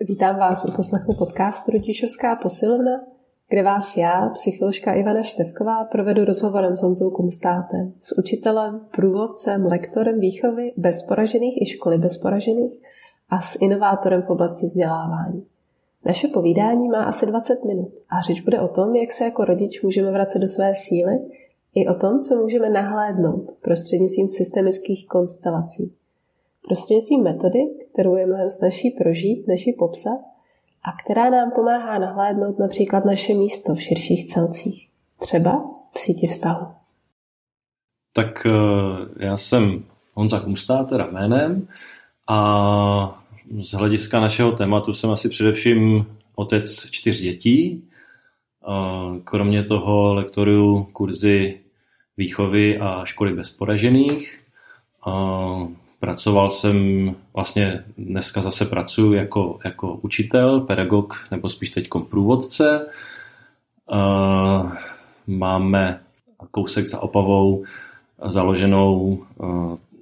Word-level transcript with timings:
Vítám 0.00 0.38
vás 0.38 0.64
u 0.64 0.72
poslechu 0.72 1.14
podcastu 1.14 1.72
Rodičovská 1.72 2.36
posilovna, 2.36 3.00
kde 3.48 3.62
vás 3.62 3.96
já, 3.96 4.28
psycholožka 4.28 4.94
Ivana 4.94 5.22
Števková, 5.22 5.84
provedu 5.84 6.24
rozhovorem 6.24 6.76
s 6.76 6.82
Honzou 6.82 7.10
Kumstátem, 7.10 7.92
s 7.98 8.18
učitelem, 8.18 8.80
průvodcem, 8.96 9.66
lektorem 9.66 10.20
výchovy 10.20 10.72
bezporažených 10.76 11.62
i 11.62 11.66
školy 11.66 11.98
bezporažených 11.98 12.72
a 13.28 13.40
s 13.40 13.58
inovátorem 13.60 14.22
v 14.22 14.30
oblasti 14.30 14.66
vzdělávání. 14.66 15.46
Naše 16.04 16.28
povídání 16.28 16.88
má 16.88 17.04
asi 17.04 17.26
20 17.26 17.64
minut 17.64 17.92
a 18.10 18.20
řeč 18.20 18.40
bude 18.40 18.60
o 18.60 18.68
tom, 18.68 18.96
jak 18.96 19.12
se 19.12 19.24
jako 19.24 19.44
rodič 19.44 19.82
můžeme 19.82 20.10
vracet 20.10 20.38
do 20.38 20.48
své 20.48 20.72
síly 20.76 21.18
i 21.74 21.88
o 21.88 21.94
tom, 21.94 22.20
co 22.20 22.36
můžeme 22.36 22.70
nahlédnout 22.70 23.52
prostřednictvím 23.62 24.28
systemických 24.28 25.08
konstelací. 25.08 25.92
Prostřednictvím 26.64 27.22
metody, 27.22 27.58
kterou 27.98 28.16
je 28.16 28.26
mnohem 28.26 28.50
snažší 28.50 28.90
prožít, 28.90 29.48
než 29.48 29.66
ji 29.66 29.72
popsat, 29.72 30.18
a 30.82 30.92
která 30.92 31.30
nám 31.30 31.50
pomáhá 31.50 31.98
nahlédnout 31.98 32.58
například 32.58 33.04
naše 33.04 33.34
místo 33.34 33.74
v 33.74 33.82
širších 33.82 34.26
celcích, 34.26 34.88
třeba 35.20 35.64
v 35.94 35.98
síti 35.98 36.26
vztahu. 36.26 36.66
Tak 38.12 38.46
eh, 38.46 39.24
já 39.24 39.36
jsem 39.36 39.84
Honza 40.14 40.40
Kumstá, 40.40 40.84
teda 40.84 41.06
jménem, 41.06 41.68
a 42.28 43.24
z 43.58 43.72
hlediska 43.72 44.20
našeho 44.20 44.52
tématu 44.52 44.94
jsem 44.94 45.10
asi 45.10 45.28
především 45.28 46.06
otec 46.34 46.86
čtyř 46.90 47.20
dětí. 47.20 47.84
Kromě 49.24 49.64
toho 49.64 50.14
lektoruju 50.14 50.84
kurzy 50.92 51.60
výchovy 52.16 52.78
a 52.78 53.04
školy 53.04 53.32
bezporažených. 53.32 54.40
Pracoval 56.00 56.50
jsem, 56.50 57.10
vlastně 57.34 57.84
dneska 57.98 58.40
zase 58.40 58.64
pracuji 58.64 59.12
jako, 59.12 59.58
jako 59.64 59.94
učitel, 60.02 60.60
pedagog 60.60 61.26
nebo 61.30 61.48
spíš 61.48 61.70
teď 61.70 61.88
průvodce. 62.08 62.86
Máme 65.26 66.00
kousek 66.50 66.86
za 66.86 67.02
Opavou 67.02 67.64
založenou 68.26 69.22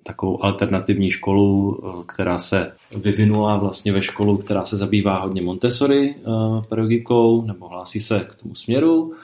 takovou 0.03 0.45
alternativní 0.45 1.11
školu, 1.11 1.83
která 2.07 2.39
se 2.39 2.73
vyvinula 2.97 3.57
vlastně 3.57 3.93
ve 3.93 4.03
školu, 4.03 4.37
která 4.37 4.65
se 4.65 4.77
zabývá 4.77 5.19
hodně 5.19 5.43
Montessori 5.43 6.15
pedagogikou, 6.69 7.43
nebo 7.43 7.69
hlásí 7.69 8.01
se 8.01 8.21
k 8.21 8.35
tomu 8.35 8.55
směru. 8.55 9.15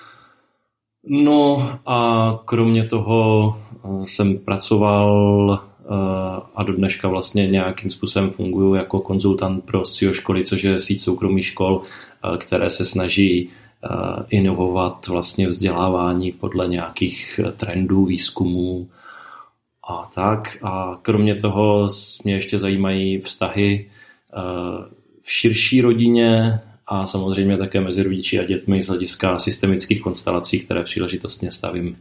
No 1.05 1.69
a 1.87 2.39
kromě 2.45 2.85
toho 2.85 3.57
jsem 4.05 4.39
pracoval 4.39 5.61
a 6.55 6.63
do 6.63 6.73
dneška 6.73 7.09
vlastně 7.09 7.47
nějakým 7.47 7.91
způsobem 7.91 8.31
funguji 8.31 8.75
jako 8.75 9.01
konzultant 9.01 9.65
pro 9.65 9.85
SEO 9.85 10.13
školy, 10.13 10.45
což 10.45 10.63
je 10.63 10.81
síť 10.81 11.01
soukromých 11.01 11.47
škol, 11.47 11.83
které 12.39 12.71
se 12.71 12.85
snaží 12.85 13.51
inovovat 14.29 15.07
vlastně 15.09 15.49
vzdělávání 15.49 16.33
podle 16.33 16.69
nějakých 16.69 17.41
trendů, 17.57 18.05
výzkumů 18.05 18.89
a 19.89 20.03
tak. 20.15 20.59
A 20.63 20.99
kromě 21.03 21.35
toho 21.35 21.89
mě 22.25 22.35
ještě 22.35 22.59
zajímají 22.59 23.19
vztahy 23.19 23.91
v 25.23 25.31
širší 25.31 25.81
rodině 25.81 26.61
a 26.87 27.07
samozřejmě 27.07 27.57
také 27.57 27.81
mezi 27.81 28.03
rodiči 28.03 28.41
a 28.41 28.45
dětmi 28.45 28.83
z 28.83 28.89
hlediska 28.89 29.39
systemických 29.39 30.03
konstelací, 30.03 30.61
které 30.61 30.85
příležitostně 30.85 31.51
stavím. 31.51 31.97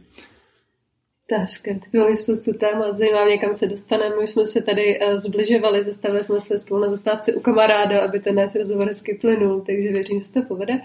To 1.32 1.36
je 1.36 1.40
hezké. 1.40 1.74
Teď 1.74 2.00
máme 2.00 2.14
spoustu 2.14 2.52
témat, 2.52 2.96
zajímá 2.96 3.24
mě, 3.24 3.38
kam 3.38 3.54
se 3.54 3.66
dostaneme. 3.66 4.16
My 4.20 4.26
jsme 4.26 4.46
se 4.46 4.62
tady 4.62 5.00
uh, 5.00 5.16
zbližovali, 5.16 5.84
zastavili 5.84 6.24
jsme 6.24 6.40
se 6.40 6.58
spolu 6.58 6.80
na 6.80 6.88
zastávce 6.88 7.34
u 7.34 7.40
kamaráda, 7.40 8.04
aby 8.04 8.20
ten 8.20 8.34
náš 8.34 8.54
rozhovor 8.54 8.86
hezky 8.86 9.14
plynul, 9.14 9.60
takže 9.60 9.92
věřím, 9.92 10.18
že 10.18 10.24
se 10.24 10.32
to 10.32 10.42
povede. 10.42 10.72
Uh, 10.72 10.80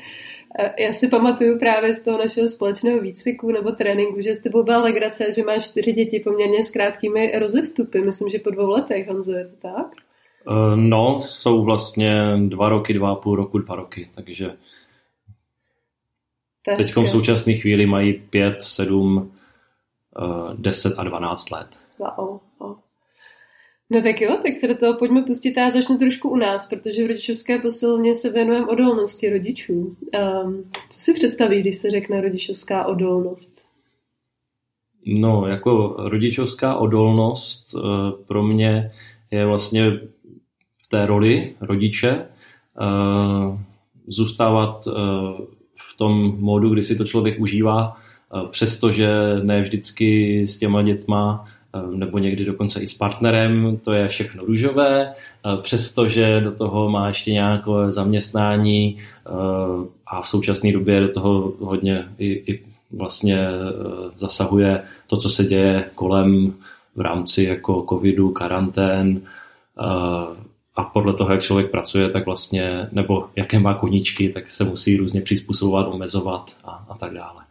já 0.80 0.94
si 0.94 1.08
pamatuju 1.08 1.60
právě 1.60 1.94
z 1.94 2.04
toho 2.04 2.18
našeho 2.18 2.50
společného 2.50 3.00
výcviku 3.00 3.52
nebo 3.52 3.72
tréninku, 3.72 4.22
že 4.22 4.36
s 4.36 4.40
tebou 4.40 4.64
byla 4.64 4.78
legrace, 4.78 5.32
že 5.32 5.44
máš 5.44 5.70
čtyři 5.70 5.94
děti 5.94 6.20
poměrně 6.20 6.64
s 6.64 6.72
krátkými 6.72 7.32
rozestupy. 7.40 8.02
Myslím, 8.02 8.30
že 8.30 8.40
po 8.40 8.50
dvou 8.50 8.70
letech, 8.70 9.08
Honzo, 9.08 9.32
je 9.32 9.46
to 9.46 9.56
tak? 9.62 9.88
Uh, 10.50 10.76
no, 10.76 11.20
jsou 11.22 11.64
vlastně 11.64 12.12
dva 12.48 12.70
roky, 12.70 12.94
dva 12.94 13.12
a 13.12 13.16
půl 13.16 13.36
roku, 13.36 13.58
dva 13.58 13.76
roky, 13.76 14.10
takže 14.16 14.52
teď 16.78 16.96
v 16.96 17.10
současné 17.10 17.54
chvíli 17.54 17.86
mají 17.86 18.14
pět, 18.14 18.62
sedm, 18.62 19.32
10 20.58 20.94
a 20.98 21.04
12 21.04 21.50
let. 21.52 21.68
Wow. 22.00 22.40
No 23.90 24.02
tak 24.02 24.22
jo, 24.22 24.38
tak 24.44 24.56
se 24.56 24.68
do 24.68 24.78
toho 24.78 24.94
pojďme 24.94 25.22
pustit. 25.22 25.58
Já 25.58 25.70
začnu 25.70 25.98
trošku 25.98 26.30
u 26.30 26.36
nás, 26.36 26.68
protože 26.68 27.04
v 27.04 27.08
rodičovské 27.08 27.60
posilovně 27.60 28.16
se 28.16 28.30
věnujeme 28.30 28.68
odolnosti 28.68 29.30
rodičů. 29.30 29.74
Um, 29.74 30.64
co 30.90 31.00
si 31.00 31.14
představí, 31.14 31.60
když 31.60 31.76
se 31.76 31.92
řekne 31.92 32.22
rodičovská 32.22 32.86
odolnost? 32.86 33.64
No, 35.06 35.48
jako 35.48 35.96
rodičovská 35.98 36.76
odolnost 36.76 37.74
uh, 37.74 37.82
pro 38.28 38.44
mě 38.44 38.92
je 39.32 39.46
vlastně 39.46 39.92
v 40.84 40.88
té 40.90 41.06
roli 41.06 41.56
rodiče 41.62 42.26
uh, 42.82 43.60
zůstávat 44.08 44.88
uh, 44.88 44.94
v 45.76 45.98
tom 45.98 46.40
módu, 46.40 46.70
kdy 46.70 46.84
si 46.84 46.96
to 46.96 47.06
člověk 47.06 47.40
užívá 47.40 47.98
Eh, 47.98 48.07
přestože 48.52 49.10
ne 49.44 49.62
vždycky 49.62 50.42
s 50.48 50.58
těma 50.58 50.82
dětma 50.82 51.46
eh, 51.76 51.98
nebo 51.98 52.18
někdy 52.18 52.46
dokonce 52.46 52.80
i 52.80 52.88
s 52.88 52.94
partnerem, 52.94 53.78
to 53.86 53.94
je 53.94 54.08
všechno 54.08 54.46
růžové, 54.46 55.14
eh, 55.14 55.58
přestože 55.62 56.42
do 56.42 56.52
toho 56.52 56.90
má 56.90 57.08
ještě 57.08 57.32
nějaké 57.32 57.72
zaměstnání 57.90 58.98
a 60.08 60.22
v 60.22 60.28
současné 60.28 60.72
době 60.72 61.02
do 61.02 61.10
toho 61.10 61.54
hodně 61.60 62.06
i, 62.18 62.28
i 62.28 62.64
vlastně 62.92 63.48
zasahuje 64.16 64.82
to, 65.08 65.18
co 65.18 65.30
se 65.30 65.44
děje 65.44 65.86
kolem 65.96 66.54
v 66.96 67.02
rámci 67.02 67.44
jako 67.44 67.86
covidu, 67.90 68.32
karantén 68.32 69.22
a 70.78 70.84
podle 70.84 71.14
toho, 71.14 71.32
jak 71.32 71.42
člověk 71.42 71.72
pracuje, 71.72 72.10
tak 72.10 72.26
vlastně, 72.26 72.90
nebo 72.92 73.30
jaké 73.36 73.60
má 73.60 73.74
koníčky, 73.74 74.30
tak 74.30 74.50
se 74.50 74.64
musí 74.64 74.98
různě 74.98 75.22
přizpůsobovat, 75.22 75.88
omezovat 75.88 76.56
a, 76.64 76.86
a 76.90 76.96
tak 76.98 77.14
dále. 77.14 77.44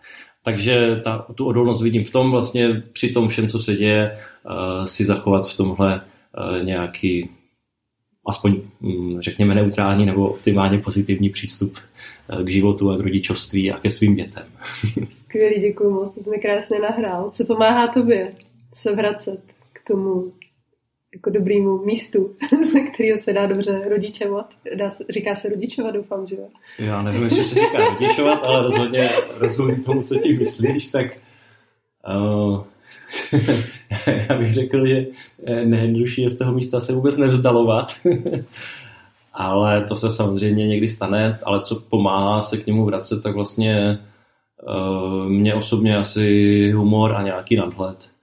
Takže 0.46 1.00
ta, 1.04 1.26
tu 1.34 1.46
odolnost 1.46 1.82
vidím 1.82 2.04
v 2.04 2.10
tom 2.10 2.30
vlastně 2.30 2.82
při 2.92 3.08
tom 3.08 3.28
všem, 3.28 3.48
co 3.48 3.58
se 3.58 3.76
děje, 3.76 4.18
uh, 4.44 4.84
si 4.84 5.04
zachovat 5.04 5.48
v 5.48 5.56
tomhle 5.56 6.00
uh, 6.00 6.64
nějaký 6.64 7.30
aspoň 8.28 8.60
um, 8.80 9.20
řekněme 9.20 9.54
neutrální 9.54 10.06
nebo 10.06 10.28
optimálně 10.28 10.78
pozitivní 10.78 11.30
přístup 11.30 11.78
uh, 12.32 12.42
k 12.42 12.48
životu 12.48 12.90
a 12.90 12.96
k 12.96 13.00
rodičovství 13.00 13.72
a 13.72 13.78
ke 13.78 13.90
svým 13.90 14.14
dětem. 14.14 14.44
Skvělý, 15.10 15.60
děkuji 15.60 15.90
moc, 15.90 16.14
to 16.14 16.20
jsi 16.20 16.30
mi 16.30 16.38
krásně 16.38 16.78
nahrál. 16.80 17.30
Co 17.30 17.44
pomáhá 17.44 17.88
tobě 17.88 18.34
se 18.74 18.96
vracet 18.96 19.40
k 19.72 19.86
tomu 19.86 20.32
jako 21.16 21.31
dobrýmu 21.31 21.84
místu, 21.84 22.31
ze 22.72 22.81
kterého 22.81 23.16
se 23.16 23.32
dá 23.32 23.47
dobře 23.47 23.88
rodičovat. 23.88 24.54
Dá, 24.77 24.88
říká 25.10 25.34
se 25.34 25.49
rodičovat, 25.49 25.94
doufám, 25.94 26.27
že 26.27 26.37
jo? 26.37 26.49
Já 26.78 27.03
nevím, 27.03 27.22
jestli 27.22 27.44
se 27.44 27.54
říká 27.54 27.78
rodičovat, 27.91 28.44
ale 28.44 28.62
rozhodně 28.62 29.09
rozumím 29.38 29.82
tomu, 29.82 30.03
co 30.03 30.15
ti 30.15 30.38
myslíš, 30.38 30.88
tak 30.88 31.06
uh, 32.09 32.62
já 34.28 34.38
bych 34.38 34.54
řekl, 34.54 34.87
že 34.87 35.06
nejjednodušší 35.65 36.22
je 36.22 36.28
z 36.28 36.38
toho 36.38 36.53
místa 36.53 36.81
se 36.81 36.93
vůbec 36.93 37.16
nevzdalovat. 37.16 37.93
ale 39.33 39.84
to 39.84 39.97
se 39.97 40.10
samozřejmě 40.10 40.66
někdy 40.66 40.88
stane, 40.88 41.38
ale 41.43 41.60
co 41.60 41.81
pomáhá 41.81 42.43
se 42.43 42.56
k 42.56 42.66
němu 42.66 42.84
vracet, 42.84 43.22
tak 43.22 43.34
vlastně 43.34 43.98
uh, 44.69 45.28
mě 45.28 45.54
osobně 45.54 45.97
asi 45.97 46.72
humor 46.72 47.16
a 47.16 47.22
nějaký 47.22 47.56
nadhled. 47.56 48.16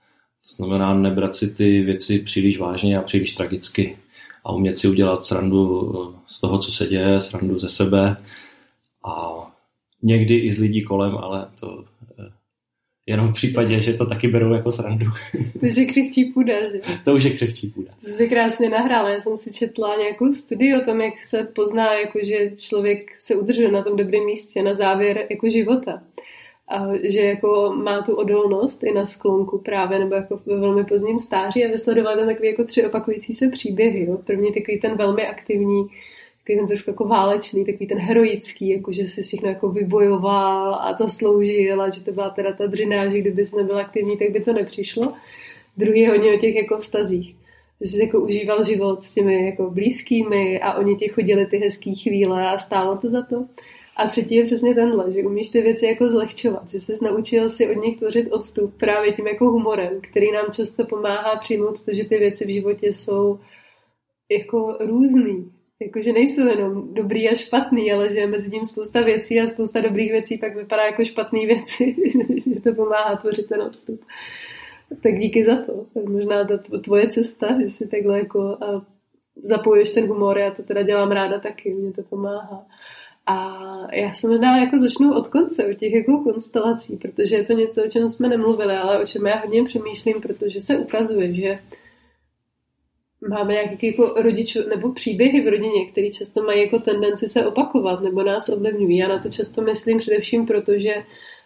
To 0.48 0.54
znamená 0.56 0.94
nebrat 0.94 1.36
si 1.36 1.54
ty 1.54 1.82
věci 1.82 2.18
příliš 2.18 2.58
vážně 2.58 2.98
a 2.98 3.02
příliš 3.02 3.32
tragicky 3.32 3.98
a 4.44 4.52
umět 4.52 4.78
si 4.78 4.88
udělat 4.88 5.24
srandu 5.24 5.92
eh, 5.94 6.18
z 6.26 6.40
toho, 6.40 6.58
co 6.58 6.72
se 6.72 6.86
děje, 6.86 7.20
srandu 7.20 7.58
ze 7.58 7.68
sebe 7.68 8.16
a 9.04 9.34
někdy 10.02 10.38
i 10.38 10.52
z 10.52 10.58
lidí 10.58 10.82
kolem, 10.82 11.16
ale 11.16 11.46
to 11.60 11.84
eh, 12.20 12.32
jenom 13.06 13.28
v 13.28 13.32
případě, 13.32 13.80
že 13.80 13.92
to 13.94 14.06
taky 14.06 14.28
berou 14.28 14.52
jako 14.52 14.72
srandu. 14.72 15.06
To 15.60 15.66
už 15.66 15.76
je 15.76 15.86
křehčí 15.86 16.24
půda, 16.24 16.68
že? 16.72 16.80
To 17.04 17.14
už 17.14 17.24
je 17.24 17.30
křehčí 17.30 17.68
půda. 17.68 17.92
To 18.04 18.10
jsi 18.10 18.28
krásně 18.28 18.68
nahrál. 18.70 19.08
Já 19.08 19.20
jsem 19.20 19.36
si 19.36 19.52
četla 19.52 19.96
nějakou 19.96 20.32
studii 20.32 20.76
o 20.76 20.84
tom, 20.84 21.00
jak 21.00 21.18
se 21.18 21.44
pozná, 21.44 21.94
jako 21.94 22.18
že 22.24 22.50
člověk 22.56 23.16
se 23.18 23.36
udržuje 23.36 23.72
na 23.72 23.82
tom 23.82 23.96
dobrém 23.96 24.24
místě 24.26 24.62
na 24.62 24.74
závěr 24.74 25.26
jako 25.30 25.48
života 25.48 26.02
a 26.74 26.88
že 27.02 27.20
jako 27.20 27.72
má 27.76 28.02
tu 28.02 28.14
odolnost 28.14 28.84
i 28.84 28.92
na 28.92 29.06
sklonku 29.06 29.58
právě, 29.58 29.98
nebo 29.98 30.14
jako 30.14 30.40
ve 30.46 30.60
velmi 30.60 30.84
pozdním 30.84 31.20
stáří 31.20 31.64
a 31.64 31.70
vysledovala 31.70 32.16
tam 32.16 32.26
takový 32.26 32.48
jako 32.48 32.64
tři 32.64 32.86
opakující 32.86 33.34
se 33.34 33.48
příběhy. 33.48 34.04
Jo. 34.04 34.18
První 34.26 34.52
takový 34.52 34.80
ten 34.80 34.96
velmi 34.96 35.26
aktivní, 35.26 35.86
takový 36.38 36.58
ten 36.58 36.66
trošku 36.66 36.90
jako 36.90 37.04
válečný, 37.04 37.64
takový 37.64 37.86
ten 37.86 37.98
heroický, 37.98 38.68
jako 38.68 38.92
že 38.92 39.08
si 39.08 39.22
všechno 39.22 39.48
jako 39.48 39.68
vybojoval 39.68 40.74
a 40.74 40.92
zasloužil 40.92 41.82
a 41.82 41.88
že 41.88 42.04
to 42.04 42.12
byla 42.12 42.30
teda 42.30 42.52
ta 42.52 42.66
dřina, 42.66 43.08
že 43.08 43.20
kdyby 43.20 43.42
nebyl 43.56 43.78
aktivní, 43.78 44.16
tak 44.16 44.30
by 44.30 44.40
to 44.40 44.52
nepřišlo. 44.52 45.12
Druhý 45.76 46.06
hodně 46.06 46.32
o 46.34 46.36
těch 46.38 46.54
jako 46.54 46.78
vztazích. 46.78 47.36
že 47.80 47.86
jsi 47.86 48.02
jako 48.02 48.20
užíval 48.20 48.64
život 48.64 49.02
s 49.02 49.14
těmi 49.14 49.46
jako 49.46 49.70
blízkými 49.70 50.60
a 50.60 50.74
oni 50.74 50.96
ti 50.96 51.08
chodili 51.08 51.46
ty 51.46 51.58
hezké 51.58 51.94
chvíle 51.94 52.46
a 52.46 52.58
stálo 52.58 52.98
to 52.98 53.10
za 53.10 53.22
to. 53.22 53.44
A 53.96 54.08
třetí 54.08 54.34
je 54.34 54.44
přesně 54.44 54.74
tenhle, 54.74 55.10
že 55.10 55.22
umíš 55.22 55.48
ty 55.48 55.62
věci 55.62 55.86
jako 55.86 56.10
zlehčovat, 56.10 56.70
že 56.70 56.80
jsi 56.80 56.92
naučil 57.02 57.50
si 57.50 57.68
od 57.68 57.84
nich 57.84 57.96
tvořit 57.96 58.32
odstup 58.32 58.74
právě 58.78 59.12
tím 59.12 59.26
jako 59.26 59.50
humorem, 59.50 60.00
který 60.10 60.32
nám 60.32 60.46
často 60.52 60.84
pomáhá 60.84 61.36
přijmout 61.36 61.84
to, 61.84 61.94
že 61.94 62.04
ty 62.04 62.18
věci 62.18 62.46
v 62.46 62.52
životě 62.52 62.86
jsou 62.86 63.38
jako 64.32 64.76
různý. 64.80 65.52
Jakože 65.82 66.12
nejsou 66.12 66.46
jenom 66.46 66.94
dobrý 66.94 67.28
a 67.28 67.34
špatný, 67.34 67.92
ale 67.92 68.12
že 68.12 68.26
mezi 68.26 68.50
tím 68.50 68.64
spousta 68.64 69.02
věcí 69.02 69.40
a 69.40 69.46
spousta 69.46 69.80
dobrých 69.80 70.12
věcí 70.12 70.38
pak 70.38 70.56
vypadá 70.56 70.84
jako 70.84 71.04
špatné 71.04 71.46
věci, 71.46 71.96
že 72.54 72.60
to 72.60 72.74
pomáhá 72.74 73.16
tvořit 73.16 73.46
ten 73.46 73.62
odstup. 73.62 74.04
Tak 75.02 75.18
díky 75.18 75.44
za 75.44 75.56
to. 75.56 75.86
Možná 76.08 76.44
ta 76.44 76.58
tvoje 76.58 77.08
cesta, 77.08 77.60
že 77.60 77.70
si 77.70 77.88
takhle 77.88 78.18
jako 78.18 78.58
zapojuješ 79.42 79.90
ten 79.90 80.08
humor, 80.08 80.38
já 80.38 80.50
to 80.50 80.62
teda 80.62 80.82
dělám 80.82 81.10
ráda 81.10 81.38
taky, 81.38 81.74
mě 81.74 81.92
to 81.92 82.02
pomáhá. 82.02 82.66
A 83.26 83.58
já 83.92 84.14
se 84.14 84.28
možná 84.28 84.58
jako 84.58 84.78
začnu 84.78 85.14
od 85.14 85.28
konce, 85.28 85.66
od 85.66 85.74
těch 85.74 85.92
jako 85.92 86.18
konstelací, 86.18 86.96
protože 86.96 87.36
je 87.36 87.44
to 87.44 87.52
něco, 87.52 87.84
o 87.84 87.88
čem 87.88 88.08
jsme 88.08 88.28
nemluvili, 88.28 88.74
ale 88.74 89.02
o 89.02 89.06
čem 89.06 89.26
já 89.26 89.36
hodně 89.36 89.64
přemýšlím, 89.64 90.20
protože 90.20 90.60
se 90.60 90.78
ukazuje, 90.78 91.34
že 91.34 91.58
máme 93.28 93.52
nějaké 93.52 93.86
jako 93.86 94.14
rodičů 94.16 94.68
nebo 94.68 94.92
příběhy 94.92 95.40
v 95.40 95.48
rodině, 95.48 95.86
které 95.86 96.10
často 96.10 96.42
mají 96.42 96.60
jako 96.60 96.78
tendenci 96.78 97.28
se 97.28 97.46
opakovat 97.46 98.02
nebo 98.02 98.22
nás 98.22 98.48
ovlivňují. 98.48 98.96
Já 98.96 99.08
na 99.08 99.18
to 99.18 99.28
často 99.28 99.62
myslím 99.62 99.98
především 99.98 100.46
proto, 100.46 100.78
že 100.78 100.94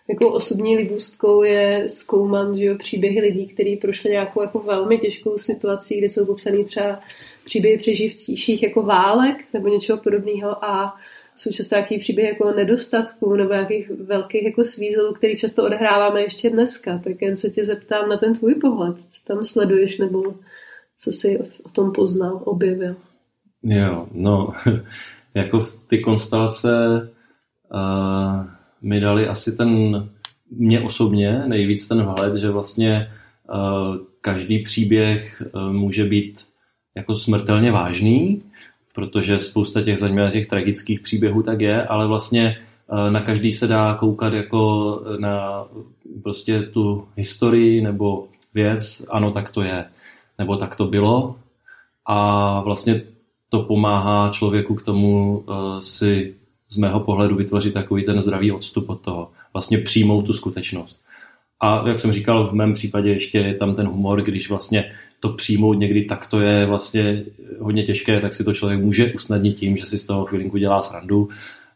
jako 0.09 0.33
osobní 0.33 0.77
libůstkou 0.77 1.43
je 1.43 1.85
zkoumat 1.89 2.55
že 2.55 2.65
jo, 2.65 2.79
příběhy 2.79 3.21
lidí, 3.21 3.47
kteří 3.47 3.77
prošli 3.77 4.11
nějakou 4.11 4.43
jako 4.43 4.59
velmi 4.59 4.99
těžkou 4.99 5.39
situací, 5.39 5.99
kde 5.99 6.09
jsou 6.09 6.27
popsaný 6.27 6.65
třeba 6.65 7.01
příběhy 7.45 7.79
přeživcích 7.79 8.63
jako 8.63 8.83
válek 8.83 9.37
nebo 9.53 9.69
něčeho 9.69 9.99
podobného 9.99 10.65
a 10.65 10.97
jsou 11.39 11.53
často 11.53 11.75
nějaký 11.75 11.99
příběhy 11.99 12.29
jako 12.29 12.53
nedostatků 12.53 13.37
nebo 13.37 13.53
nějakých 13.53 13.91
velkých 13.91 14.43
jako 14.43 14.65
svízelů, 14.65 15.15
který 15.15 15.37
často 15.37 15.65
odehráváme 15.65 16.23
ještě 16.23 16.51
dneska. 16.51 17.01
Tak 17.05 17.23
jen 17.23 17.37
se 17.37 17.51
tě 17.51 17.65
zeptám 17.65 18.09
na 18.09 18.17
ten 18.17 18.35
tvůj 18.35 18.55
pohled, 18.55 18.97
co 18.99 19.35
tam 19.35 19.45
sleduješ 19.45 19.99
nebo 19.99 20.35
co 20.97 21.13
jsi 21.13 21.39
o 21.63 21.71
tom 21.71 21.93
poznal, 21.93 22.43
objevil. 22.45 22.97
Jo, 23.63 24.09
no, 24.13 24.53
jako 25.35 25.67
ty 25.87 25.99
konstelace 25.99 26.71
uh, 27.73 28.47
mi 28.83 29.01
dali 29.01 29.29
asi 29.29 29.57
ten, 29.57 29.71
mě 30.51 30.81
osobně 30.81 31.43
nejvíc 31.47 31.89
ten 31.89 32.03
vhled, 32.03 32.37
že 32.37 32.51
vlastně 32.51 33.13
uh, 33.55 33.97
každý 34.21 34.59
příběh 34.63 35.43
uh, 35.55 35.73
může 35.73 36.05
být 36.05 36.41
jako 36.97 37.15
smrtelně 37.15 37.73
vážný, 37.73 38.43
protože 38.95 39.39
spousta 39.39 39.83
těch 39.83 39.99
zajímavých 39.99 40.33
těch 40.33 40.47
tragických 40.47 41.01
příběhů 41.01 41.43
tak 41.43 41.61
je, 41.61 41.83
ale 41.83 42.07
vlastně 42.07 42.57
na 43.11 43.21
každý 43.21 43.53
se 43.53 43.67
dá 43.67 43.95
koukat 43.95 44.33
jako 44.33 45.03
na 45.19 45.65
prostě 46.23 46.63
tu 46.63 47.09
historii 47.17 47.81
nebo 47.81 48.29
věc, 48.55 49.07
ano, 49.11 49.31
tak 49.31 49.51
to 49.51 49.63
je, 49.63 49.85
nebo 50.39 50.57
tak 50.57 50.77
to 50.77 50.85
bylo 50.85 51.37
a 52.07 52.61
vlastně 52.61 53.03
to 53.49 53.63
pomáhá 53.63 54.31
člověku 54.31 54.75
k 54.75 54.83
tomu 54.83 55.45
si 55.81 56.35
z 56.69 56.77
mého 56.77 57.01
pohledu 57.01 57.37
vytvořit 57.37 57.75
takový 57.75 58.05
ten 58.05 58.23
zdravý 58.23 58.53
odstup 58.53 58.91
od 58.91 59.01
toho, 59.01 59.31
vlastně 59.53 59.79
přijmout 59.79 60.23
tu 60.23 60.33
skutečnost. 60.33 61.01
A 61.61 61.89
jak 61.89 62.01
jsem 62.01 62.13
říkal, 62.13 62.47
v 62.47 62.53
mém 62.53 62.75
případě 62.75 63.11
ještě 63.11 63.39
je 63.39 63.55
tam 63.55 63.75
ten 63.75 63.89
humor, 63.89 64.23
když 64.23 64.49
vlastně 64.49 64.93
to 65.21 65.29
přijmout 65.29 65.73
někdy 65.73 66.05
tak 66.05 66.27
to 66.27 66.41
je 66.41 66.67
vlastně 66.67 67.25
hodně 67.59 67.83
těžké, 67.83 68.21
tak 68.21 68.35
si 68.35 68.45
to 68.45 68.55
člověk 68.55 68.85
může 68.85 69.13
usnadnit 69.13 69.57
tím, 69.57 69.77
že 69.77 69.87
si 69.87 69.99
z 69.99 70.07
toho 70.07 70.25
chvilinku 70.25 70.57
dělá 70.57 70.83
srandu 70.83 71.29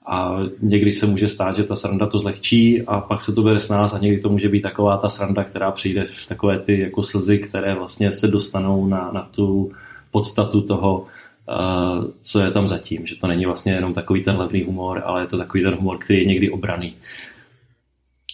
a 0.07 0.39
někdy 0.63 0.93
se 0.93 1.07
může 1.07 1.29
stát, 1.29 1.57
že 1.57 1.65
ta 1.65 1.77
sranda 1.77 2.07
to 2.07 2.19
zlehčí 2.19 2.83
a 2.83 3.01
pak 3.01 3.21
se 3.21 3.33
to 3.33 3.43
bere 3.43 3.61
s 3.61 3.69
nás 3.69 3.95
a 3.95 3.99
někdy 3.99 4.21
to 4.21 4.29
může 4.29 4.49
být 4.49 4.61
taková 4.61 4.97
ta 4.97 5.09
sranda, 5.09 5.45
která 5.45 5.71
přijde 5.71 6.05
v 6.05 6.27
takové 6.27 6.59
ty 6.59 6.81
jako 6.81 7.03
slzy, 7.03 7.39
které 7.39 7.75
vlastně 7.75 8.13
se 8.13 8.29
dostanou 8.29 8.87
na, 8.87 9.11
na 9.13 9.29
tu 9.31 9.73
podstatu 10.11 10.63
toho, 10.63 11.01
uh, 11.01 12.05
co 12.23 12.41
je 12.41 12.51
tam 12.51 12.69
zatím. 12.69 13.07
Že 13.07 13.17
to 13.17 13.27
není 13.27 13.47
vlastně 13.47 13.73
jenom 13.73 13.95
takový 13.95 14.25
ten 14.25 14.37
levný 14.37 14.63
humor, 14.63 15.03
ale 15.05 15.23
je 15.23 15.27
to 15.27 15.39
takový 15.39 15.63
ten 15.63 15.75
humor, 15.75 15.99
který 15.99 16.19
je 16.19 16.25
někdy 16.25 16.51
obraný. 16.51 16.97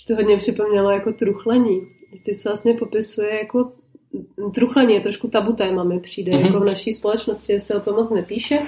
To 0.06 0.14
hodně 0.14 0.37
připomnělo 0.37 0.90
jako 0.90 1.12
truchlení. 1.12 1.81
Ty 2.25 2.34
se 2.34 2.49
vlastně 2.49 2.75
popisuje 2.75 3.38
jako 3.38 3.72
truchlení 4.55 4.94
je 4.94 5.00
trošku 5.00 5.28
tabu 5.28 5.52
téma, 5.52 5.84
mi 5.84 6.00
přijde, 6.00 6.32
mm-hmm. 6.32 6.46
jako 6.46 6.60
v 6.60 6.64
naší 6.64 6.93
společnosti 6.93 7.60
se 7.60 7.75
o 7.75 7.81
tom 7.81 7.96
moc 7.96 8.10
nepíše. 8.10 8.58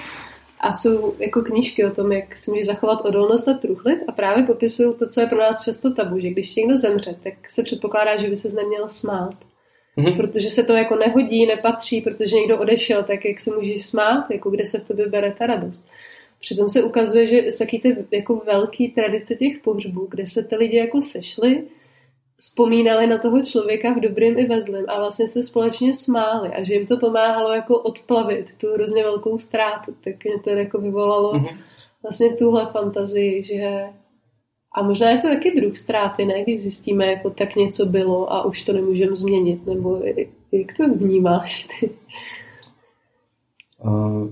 A 0.60 0.72
jsou 0.72 1.14
jako 1.18 1.42
knížky 1.42 1.84
o 1.84 1.90
tom, 1.90 2.12
jak 2.12 2.38
si 2.38 2.50
může 2.50 2.64
zachovat 2.64 2.98
odolnost 3.04 3.48
a 3.48 3.54
truchlit 3.54 3.98
a 4.08 4.12
právě 4.12 4.44
popisují 4.44 4.94
to, 4.94 5.06
co 5.06 5.20
je 5.20 5.26
pro 5.26 5.38
nás 5.38 5.64
často 5.64 5.94
tabu, 5.94 6.20
že 6.20 6.30
když 6.30 6.54
někdo 6.54 6.78
zemře, 6.78 7.16
tak 7.22 7.50
se 7.50 7.62
předpokládá, 7.62 8.16
že 8.16 8.28
by 8.28 8.36
se 8.36 8.48
neměl 8.56 8.88
smát. 8.88 9.34
Mm-hmm. 9.98 10.16
Protože 10.16 10.50
se 10.50 10.62
to 10.62 10.72
jako 10.72 10.96
nehodí, 10.96 11.46
nepatří, 11.46 12.00
protože 12.00 12.36
někdo 12.36 12.58
odešel, 12.58 13.02
tak 13.02 13.24
jak 13.24 13.40
se 13.40 13.56
můžeš 13.56 13.86
smát, 13.86 14.30
jako 14.30 14.50
kde 14.50 14.66
se 14.66 14.78
v 14.78 14.84
tobě 14.84 15.08
bere 15.08 15.32
ta 15.38 15.46
radost. 15.46 15.88
Přitom 16.40 16.68
se 16.68 16.82
ukazuje, 16.82 17.26
že 17.26 17.36
jsou 17.36 17.64
ty 17.82 17.96
jako 18.12 18.42
velký 18.46 18.88
tradice 18.88 19.34
těch 19.34 19.58
pohřbů, 19.58 20.06
kde 20.10 20.26
se 20.26 20.42
ty 20.42 20.56
lidi 20.56 20.76
jako 20.76 21.02
sešli, 21.02 21.64
vzpomínali 22.40 23.06
na 23.06 23.18
toho 23.18 23.42
člověka 23.42 23.94
v 23.94 24.00
dobrým 24.00 24.38
i 24.38 24.46
ve 24.46 24.62
zlém 24.62 24.84
a 24.88 24.98
vlastně 24.98 25.28
se 25.28 25.42
společně 25.42 25.94
smáli 25.94 26.48
a 26.48 26.62
že 26.64 26.74
jim 26.74 26.86
to 26.86 26.96
pomáhalo 26.96 27.52
jako 27.52 27.80
odplavit 27.80 28.50
tu 28.60 28.66
hrozně 28.74 29.02
velkou 29.02 29.38
ztrátu. 29.38 29.94
Tak 30.04 30.24
mě 30.24 30.34
to 30.44 30.50
jako 30.50 30.78
vyvolalo 30.78 31.32
mm-hmm. 31.32 31.56
vlastně 32.02 32.34
tuhle 32.34 32.66
fantazii, 32.72 33.42
že 33.42 33.84
a 34.74 34.82
možná 34.82 35.10
je 35.10 35.20
to 35.20 35.28
taky 35.28 35.60
druh 35.60 35.76
ztráty, 35.76 36.24
ne? 36.24 36.42
Když 36.42 36.60
zjistíme, 36.60 37.06
jako 37.06 37.30
tak 37.30 37.56
něco 37.56 37.86
bylo 37.86 38.32
a 38.32 38.44
už 38.44 38.62
to 38.62 38.72
nemůžeme 38.72 39.16
změnit, 39.16 39.66
nebo 39.66 40.02
jak 40.52 40.76
to 40.76 40.88
vnímáš 40.88 41.64
ty? 41.64 41.90
Uh, 43.84 44.28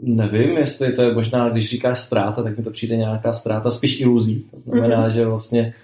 nevím, 0.00 0.56
jestli 0.56 0.92
to 0.92 1.02
je 1.02 1.14
možná, 1.14 1.48
když 1.48 1.70
říkáš 1.70 2.00
ztráta, 2.00 2.42
tak 2.42 2.56
mi 2.58 2.64
to 2.64 2.70
přijde 2.70 2.96
nějaká 2.96 3.32
ztráta 3.32 3.70
spíš 3.70 4.00
iluzí. 4.00 4.46
To 4.50 4.60
znamená, 4.60 5.08
mm-hmm. 5.08 5.12
že 5.12 5.26
vlastně 5.26 5.74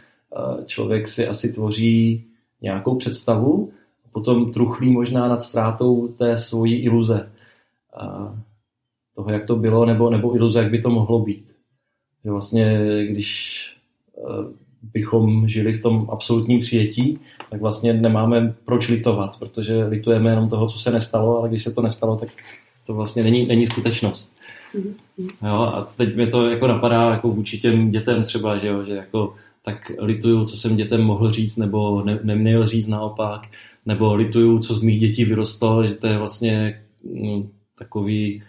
člověk 0.67 1.09
si 1.09 1.29
asi 1.29 1.53
tvoří 1.53 2.25
nějakou 2.62 2.94
představu, 2.94 3.73
potom 4.12 4.53
truchlí 4.53 4.91
možná 4.91 5.29
nad 5.29 5.43
ztrátou 5.43 6.08
té 6.08 6.37
svojí 6.37 6.75
iluze. 6.75 7.32
Toho, 9.15 9.31
jak 9.31 9.46
to 9.46 9.56
bylo, 9.56 9.84
nebo, 9.84 10.10
nebo 10.10 10.37
iluze, 10.37 10.63
jak 10.63 10.70
by 10.70 10.82
to 10.82 10.91
mohlo 10.91 11.19
být. 11.19 11.53
Že 12.25 12.31
vlastně, 12.31 12.81
když 13.10 13.60
bychom 14.82 15.49
žili 15.49 15.72
v 15.72 15.82
tom 15.82 16.08
absolutním 16.13 16.60
přijetí, 16.60 17.19
tak 17.51 17.60
vlastně 17.60 17.93
nemáme 17.93 18.55
proč 18.65 18.89
litovat, 18.89 19.39
protože 19.39 19.84
litujeme 19.84 20.31
jenom 20.31 20.49
toho, 20.49 20.67
co 20.67 20.79
se 20.79 20.91
nestalo, 20.91 21.39
ale 21.39 21.49
když 21.49 21.63
se 21.63 21.72
to 21.72 21.82
nestalo, 21.82 22.17
tak 22.17 22.29
to 22.87 22.94
vlastně 22.94 23.22
není, 23.22 23.46
není 23.46 23.67
skutečnost. 23.67 24.32
Mm-hmm. 24.75 24.94
Jo, 25.49 25.55
a 25.55 25.89
teď 25.96 26.17
mě 26.17 26.27
to 26.27 26.51
jako 26.51 26.67
napadá 26.67 27.10
jako 27.10 27.29
vůči 27.29 27.58
těm 27.58 27.91
dětem 27.91 28.22
třeba, 28.25 28.58
že, 28.58 28.67
jo, 28.67 28.84
že 28.84 28.94
jako 28.94 29.34
tak 29.64 29.93
lituju, 29.98 30.44
co 30.44 30.56
jsem 30.56 30.76
dětem 30.76 31.02
mohl 31.02 31.32
říct, 31.32 31.56
nebo 31.56 32.02
ne, 32.05 32.19
neměl 32.22 32.67
říct 32.67 32.86
naopak, 32.86 33.48
nebo 33.86 34.14
lituju, 34.14 34.58
co 34.58 34.74
z 34.74 34.82
mých 34.82 35.00
dětí 35.00 35.24
vyrostlo, 35.24 35.86
že 35.86 35.94
to 35.94 36.06
je 36.06 36.19
vlastně 36.19 36.82
no, 37.05 37.46
takový 37.79 38.43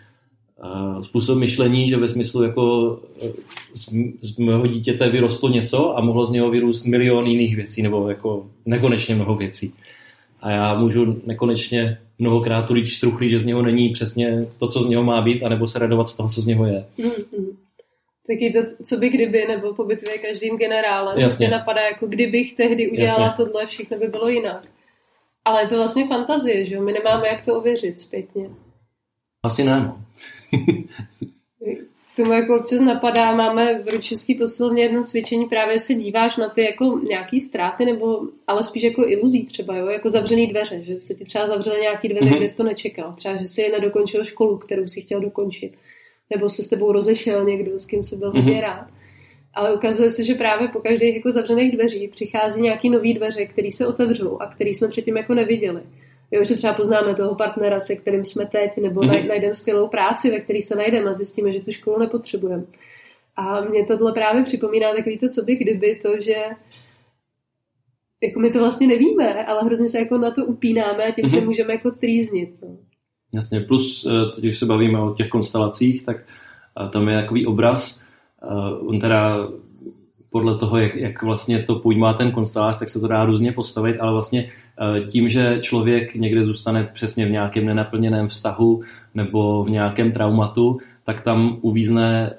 uh, 0.63 1.01
způsob 1.01 1.38
myšlení, 1.38 1.89
že 1.89 1.98
ve 1.98 2.08
smyslu 2.08 2.44
jako 2.44 2.98
eh, 3.22 3.30
z, 3.74 3.89
z 4.22 4.38
mého 4.38 4.68
dítěte 4.68 5.10
vyrostlo 5.10 5.50
něco 5.50 5.98
a 5.98 6.01
mohlo 6.01 6.25
z 6.25 6.32
něho 6.32 6.51
vyrůst 6.51 6.86
milion 6.86 7.27
jiných 7.27 7.56
věcí, 7.56 7.82
nebo 7.82 8.10
jako 8.10 8.46
nekonečně 8.65 9.15
mnoho 9.15 9.36
věcí. 9.36 9.74
A 10.41 10.51
já 10.51 10.77
můžu 10.77 11.22
nekonečně 11.25 11.98
mnohokrát 12.20 12.62
tu 12.62 12.74
truchlí, 13.00 13.30
že 13.30 13.39
z 13.39 13.46
něho 13.46 13.62
není 13.62 13.89
přesně 13.89 14.46
to, 14.60 14.68
co 14.68 14.82
z 14.82 14.86
něho 14.86 15.03
má 15.03 15.22
být, 15.22 15.44
anebo 15.44 15.68
se 15.68 15.80
radovat 15.80 16.10
z 16.10 16.18
toho, 16.18 16.30
co 16.30 16.41
z 16.41 16.46
něho 16.46 16.65
je. 16.65 16.86
Mm-hmm. 17.00 17.50
Taky 18.28 18.51
to, 18.51 18.60
co 18.86 18.98
by 18.98 19.10
kdyby, 19.10 19.46
nebo 19.48 19.74
po 19.74 19.84
bitvě 19.84 20.18
každým 20.18 20.58
generálem. 20.58 21.20
Jasně. 21.20 21.48
Mě 21.48 21.58
napadá, 21.58 21.82
jako 21.82 22.08
kdybych 22.08 22.54
tehdy 22.54 22.92
udělala 22.92 23.25
Jasně. 23.25 23.46
tohle, 23.46 23.68
všechno 23.68 23.98
by 23.98 24.08
bylo 24.08 24.30
jinak. 24.30 24.68
Ale 25.46 25.62
je 25.62 25.68
to 25.68 25.75
vlastně 25.75 26.08
fantazie, 26.08 26.66
že 26.66 26.75
jo? 26.75 26.82
My 26.82 26.92
nemáme 26.92 27.28
jak 27.28 27.46
to 27.46 27.58
ověřit 27.58 28.00
zpětně. 28.00 28.50
Asi 29.44 29.63
ne. 29.63 29.80
No. 29.80 30.04
Tomu 32.16 32.34
jako 32.34 32.60
občas 32.60 32.80
napadá, 32.80 33.36
máme 33.36 33.84
v 33.84 33.88
ručovský 33.88 34.36
posilně 34.36 34.84
jedno 34.84 35.04
cvičení, 35.04 35.46
právě 35.46 35.80
se 35.80 35.94
díváš 35.94 36.38
na 36.38 36.50
ty 36.50 36.62
jako 36.62 37.00
nějaký 37.10 37.42
ztráty, 37.42 37.86
nebo 37.86 38.22
ale 38.48 38.63
spíš 38.63 38.84
jako 38.84 39.08
iluzí 39.08 39.46
třeba, 39.46 39.78
jo? 39.78 39.88
jako 39.88 40.10
zavřený 40.10 40.48
dveře, 40.48 40.84
že 40.84 41.00
se 41.00 41.13
ti 41.13 41.25
třeba 41.25 41.48
zavřely 41.48 41.82
nějaký 41.82 42.08
dveře, 42.08 42.30
mm-hmm. 42.30 42.38
kde 42.38 42.50
jsi 42.50 42.58
to 42.58 42.63
nečekal. 42.63 43.13
Třeba, 43.13 43.36
že 43.36 43.48
jsi 43.48 43.72
nedokončil 43.72 44.25
školu, 44.25 44.58
kterou 44.58 44.88
si 44.88 45.01
chtěl 45.01 45.20
dokončit 45.20 45.74
nebo 46.32 46.50
se 46.50 46.64
s 46.64 46.70
tebou 46.70 46.92
rozešel 46.92 47.46
někdo, 47.46 47.80
s 47.80 47.86
kým 47.86 48.04
se 48.04 48.16
byl 48.16 48.32
hodně 48.32 48.54
mm-hmm. 48.54 48.62
rád. 48.62 48.88
Ale 49.54 49.74
ukazuje 49.74 50.10
se, 50.10 50.24
že 50.26 50.36
právě 50.36 50.68
po 50.68 50.80
každých 50.80 51.16
jako 51.16 51.32
zavřených 51.32 51.76
dveří 51.76 52.08
přichází 52.08 52.62
nějaký 52.62 52.90
nový 52.90 53.14
dveře, 53.14 53.46
který 53.46 53.72
se 53.72 53.88
otevřou 53.88 54.38
a 54.42 54.48
který 54.48 54.74
jsme 54.74 54.88
předtím 54.88 55.18
jako 55.18 55.34
neviděli. 55.34 55.82
Jo, 56.32 56.44
že 56.44 56.56
třeba 56.56 56.74
poznáme 56.74 57.16
toho 57.16 57.36
partnera, 57.36 57.80
se 57.80 57.96
kterým 57.96 58.26
jsme 58.26 58.46
teď, 58.46 58.78
nebo 58.78 59.02
mm-hmm. 59.02 59.28
najdeme 59.28 59.54
skvělou 59.54 59.88
práci, 59.88 60.32
ve 60.32 60.40
které 60.40 60.62
se 60.62 60.76
najdeme 60.76 61.10
a 61.10 61.14
zjistíme, 61.14 61.52
že 61.52 61.62
tu 61.62 61.72
školu 61.72 62.00
nepotřebujeme. 62.00 62.64
A 63.36 63.62
mě 63.62 63.86
tohle 63.86 64.14
právě 64.14 64.44
připomíná 64.44 64.94
takový 64.94 65.18
to, 65.18 65.30
co 65.30 65.42
by 65.42 65.56
kdyby, 65.56 65.96
to, 65.96 66.20
že 66.20 66.36
jako 68.24 68.40
my 68.40 68.50
to 68.50 68.60
vlastně 68.60 68.88
nevíme, 68.88 69.46
ale 69.46 69.62
hrozně 69.64 69.90
se 69.90 70.00
jako 70.00 70.18
na 70.18 70.32
to 70.32 70.46
upínáme 70.46 71.04
a 71.04 71.12
tím 71.12 71.26
mm-hmm. 71.26 71.40
se 71.40 71.46
můžeme 71.46 71.74
jako 71.74 71.92
trýznit. 71.92 72.50
No. 72.62 72.78
Jasně, 73.34 73.60
plus, 73.60 74.06
eh, 74.06 74.40
když 74.40 74.60
se 74.60 74.66
bavíme 74.66 75.00
o 75.00 75.14
těch 75.14 75.30
konstelacích, 75.30 76.04
tak 76.04 76.18
eh, 76.18 76.90
tam 76.90 77.10
je 77.10 77.22
takový 77.22 77.46
obraz, 77.46 78.02
eh, 78.44 78.80
on 78.80 79.00
teda 79.00 79.48
podle 80.32 80.58
toho, 80.58 80.78
jak, 80.78 80.96
jak 80.96 81.24
vlastně 81.24 81.64
to 81.64 81.76
pojímá 81.76 82.14
ten 82.14 82.32
konstelář, 82.32 82.80
tak 82.80 82.90
se 82.90 83.00
to 83.00 83.08
dá 83.08 83.26
různě 83.26 83.52
postavit, 83.52 84.00
ale 84.00 84.12
vlastně 84.12 84.50
tím, 85.08 85.30
že 85.30 85.60
člověk 85.62 86.16
někde 86.16 86.44
zůstane 86.44 86.90
přesně 86.94 87.26
v 87.26 87.32
nějakém 87.32 87.66
nenaplněném 87.66 88.28
vztahu 88.28 88.82
nebo 89.16 89.64
v 89.64 89.70
nějakém 89.70 90.12
traumatu, 90.12 90.80
tak 91.04 91.22
tam 91.22 91.58
uvízne 91.62 92.34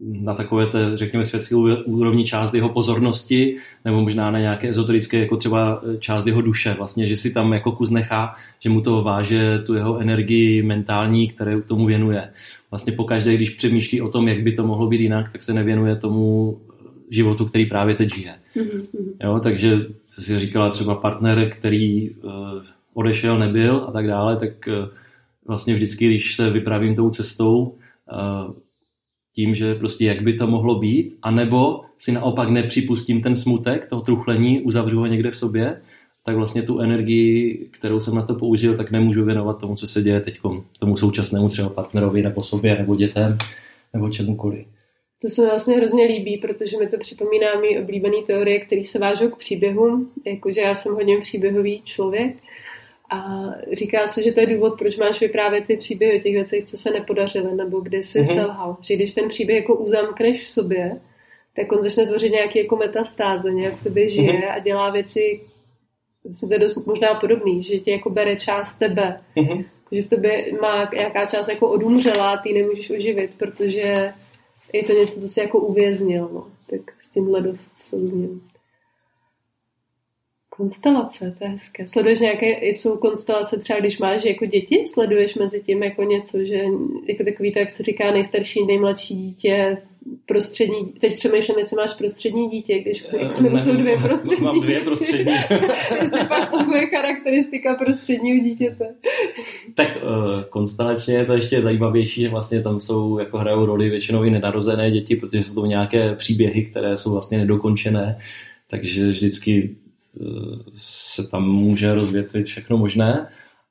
na 0.00 0.34
takové, 0.34 0.66
té, 0.66 0.90
řekněme, 0.94 1.24
světské 1.24 1.56
úrovni 1.86 2.24
část 2.24 2.54
jeho 2.54 2.68
pozornosti, 2.68 3.56
nebo 3.84 4.00
možná 4.00 4.30
na 4.30 4.38
nějaké 4.38 4.68
ezoterické, 4.68 5.18
jako 5.18 5.36
třeba 5.36 5.82
e, 5.94 5.98
část 5.98 6.26
jeho 6.26 6.42
duše, 6.42 6.74
vlastně, 6.78 7.06
že 7.06 7.16
si 7.16 7.30
tam 7.32 7.52
jako 7.52 7.72
kus 7.72 7.90
nechá, 7.90 8.34
že 8.60 8.70
mu 8.70 8.80
to 8.80 9.02
váže 9.02 9.58
tu 9.66 9.74
jeho 9.74 9.98
energii 9.98 10.62
mentální, 10.62 11.28
které 11.28 11.60
tomu 11.60 11.86
věnuje. 11.86 12.28
Vlastně 12.70 12.92
pokaždé, 12.92 13.34
když 13.34 13.50
přemýšlí 13.50 14.00
o 14.00 14.08
tom, 14.08 14.28
jak 14.28 14.42
by 14.42 14.52
to 14.52 14.66
mohlo 14.66 14.86
být 14.86 15.00
jinak, 15.00 15.32
tak 15.32 15.42
se 15.42 15.52
nevěnuje 15.52 15.96
tomu 15.96 16.58
životu, 17.10 17.44
který 17.44 17.66
právě 17.66 17.94
teď 17.94 18.14
žije. 18.14 18.34
Mm-hmm. 18.56 18.86
Jo, 19.22 19.40
takže 19.42 19.86
se 20.08 20.22
si 20.22 20.38
říkala 20.38 20.70
třeba 20.70 20.94
partner, 20.94 21.50
který 21.50 22.10
uh, 22.10 22.32
odešel, 22.94 23.38
nebyl 23.38 23.84
a 23.88 23.92
tak 23.92 24.06
dále, 24.06 24.36
tak 24.36 24.50
uh, 24.68 24.88
vlastně 25.46 25.74
vždycky, 25.74 26.06
když 26.06 26.34
se 26.34 26.50
vypravím 26.50 26.94
tou 26.94 27.10
cestou, 27.10 27.58
uh, 27.58 28.54
tím, 29.36 29.54
že 29.54 29.74
prostě 29.74 30.04
jak 30.04 30.22
by 30.22 30.32
to 30.32 30.46
mohlo 30.46 30.74
být, 30.74 31.16
anebo 31.22 31.80
si 31.98 32.12
naopak 32.12 32.50
nepřipustím 32.50 33.20
ten 33.20 33.34
smutek, 33.34 33.86
toho 33.86 34.02
truchlení, 34.02 34.60
uzavřu 34.60 34.98
ho 34.98 35.06
někde 35.06 35.30
v 35.30 35.36
sobě, 35.36 35.80
tak 36.24 36.36
vlastně 36.36 36.62
tu 36.62 36.78
energii, 36.78 37.68
kterou 37.70 38.00
jsem 38.00 38.14
na 38.14 38.22
to 38.22 38.34
použil, 38.34 38.76
tak 38.76 38.90
nemůžu 38.90 39.24
věnovat 39.24 39.60
tomu, 39.60 39.76
co 39.76 39.86
se 39.86 40.02
děje 40.02 40.20
teď, 40.20 40.38
tomu 40.78 40.96
současnému 40.96 41.48
třeba 41.48 41.68
partnerovi 41.68 42.22
nebo 42.22 42.42
sobě, 42.42 42.78
nebo 42.78 42.96
dětem, 42.96 43.38
nebo 43.92 44.10
čemukoliv. 44.10 44.66
To 45.22 45.28
se 45.28 45.42
mi 45.42 45.48
vlastně 45.48 45.76
hrozně 45.76 46.04
líbí, 46.04 46.36
protože 46.36 46.78
mi 46.78 46.86
to 46.86 46.98
připomíná 46.98 47.60
mý 47.60 47.78
oblíbený 47.78 48.22
teorie, 48.26 48.60
které 48.60 48.84
se 48.84 48.98
vážou 48.98 49.28
k 49.28 49.38
příběhům, 49.38 50.10
jakože 50.26 50.60
já 50.60 50.74
jsem 50.74 50.94
hodně 50.94 51.20
příběhový 51.20 51.82
člověk 51.84 52.36
a 53.10 53.50
říká 53.72 54.08
se, 54.08 54.22
že 54.22 54.32
to 54.32 54.40
je 54.40 54.46
důvod, 54.46 54.78
proč 54.78 54.96
máš 54.96 55.20
vyprávět 55.20 55.66
ty 55.66 55.76
příběhy 55.76 56.18
o 56.18 56.22
těch 56.22 56.32
věcech, 56.32 56.64
co 56.64 56.76
se 56.76 56.90
nepodařily, 56.90 57.54
nebo 57.54 57.80
kde 57.80 57.98
jsi 57.98 58.20
mm-hmm. 58.20 58.34
selhal. 58.34 58.76
Že 58.80 58.96
když 58.96 59.14
ten 59.14 59.28
příběh 59.28 59.56
jako 59.56 59.76
uzamkneš 59.76 60.44
v 60.44 60.48
sobě, 60.48 61.00
tak 61.56 61.72
on 61.72 61.82
začne 61.82 62.06
tvořit 62.06 62.32
nějaký 62.32 62.58
jako 62.58 62.76
metastáze, 62.76 63.50
nějak 63.50 63.76
v 63.76 63.84
tobě 63.84 64.08
žije 64.08 64.32
mm-hmm. 64.32 64.52
a 64.54 64.58
dělá 64.58 64.90
věci, 64.90 65.40
to 66.40 66.52
je 66.52 66.58
dost 66.58 66.86
možná 66.86 67.14
podobný, 67.14 67.62
že 67.62 67.78
tě 67.78 67.90
jako 67.90 68.10
bere 68.10 68.36
část 68.36 68.78
tebe. 68.78 69.20
Mm-hmm. 69.36 69.64
Že 69.92 70.02
v 70.02 70.08
tobě 70.08 70.52
má 70.60 70.90
nějaká 70.94 71.26
část 71.26 71.48
jako 71.48 71.68
odumřela, 71.68 72.36
ty 72.36 72.52
nemůžeš 72.52 72.90
oživit, 72.90 73.38
protože 73.38 74.12
je 74.72 74.84
to 74.84 74.92
něco, 74.92 75.20
co 75.20 75.26
si 75.26 75.40
jako 75.40 75.58
uvěznil. 75.58 76.30
No. 76.32 76.46
Tak 76.70 76.80
s 77.00 77.10
tímhle 77.10 77.40
dost 77.40 77.70
souzním. 77.78 78.42
Konstelace, 80.56 81.34
to 81.38 81.44
je 81.44 81.50
hezké. 81.50 81.86
Sleduješ 81.86 82.20
nějaké, 82.20 82.66
jsou 82.66 82.96
konstelace 82.96 83.58
třeba, 83.58 83.80
když 83.80 83.98
máš 83.98 84.24
jako 84.24 84.46
děti? 84.46 84.84
Sleduješ 84.86 85.34
mezi 85.34 85.60
tím 85.60 85.82
jako 85.82 86.02
něco, 86.02 86.44
že 86.44 86.64
jako 87.08 87.24
takový 87.24 87.52
to, 87.52 87.58
jak 87.58 87.70
se 87.70 87.82
říká, 87.82 88.12
nejstarší, 88.12 88.66
nejmladší 88.66 89.14
dítě, 89.14 89.76
prostřední, 90.26 90.84
teď 91.00 91.16
přemýšlím, 91.16 91.58
jestli 91.58 91.76
máš 91.76 91.92
prostřední 91.92 92.48
dítě, 92.48 92.78
když 92.78 93.04
eh, 93.08 93.22
jako, 93.22 93.42
nebo 93.42 93.58
jsou 93.58 93.76
dvě 93.76 93.98
prostřední 93.98 94.44
Mám 94.44 94.60
dvě 94.60 94.80
prostřední. 94.80 95.32
jestli 96.02 96.26
pak 96.28 96.50
funguje 96.50 96.86
charakteristika 96.86 97.74
prostředního 97.74 98.44
dítěte. 98.44 98.94
tak 99.74 99.96
uh, 99.96 100.42
konstelačně 100.48 101.14
je 101.14 101.26
to 101.26 101.32
ještě 101.32 101.62
zajímavější, 101.62 102.20
že 102.20 102.28
vlastně 102.28 102.62
tam 102.62 102.80
jsou, 102.80 103.18
jako 103.18 103.38
hrajou 103.38 103.66
roli 103.66 103.90
většinou 103.90 104.22
i 104.22 104.30
nenarozené 104.30 104.90
děti, 104.90 105.16
protože 105.16 105.42
jsou 105.42 105.54
to 105.54 105.66
nějaké 105.66 106.14
příběhy, 106.14 106.64
které 106.64 106.96
jsou 106.96 107.12
vlastně 107.12 107.38
nedokončené, 107.38 108.18
takže 108.70 109.10
vždycky 109.10 109.76
se 110.72 111.28
tam 111.28 111.48
může 111.48 111.94
rozvětvit 111.94 112.46
všechno 112.46 112.78
možné. 112.78 113.26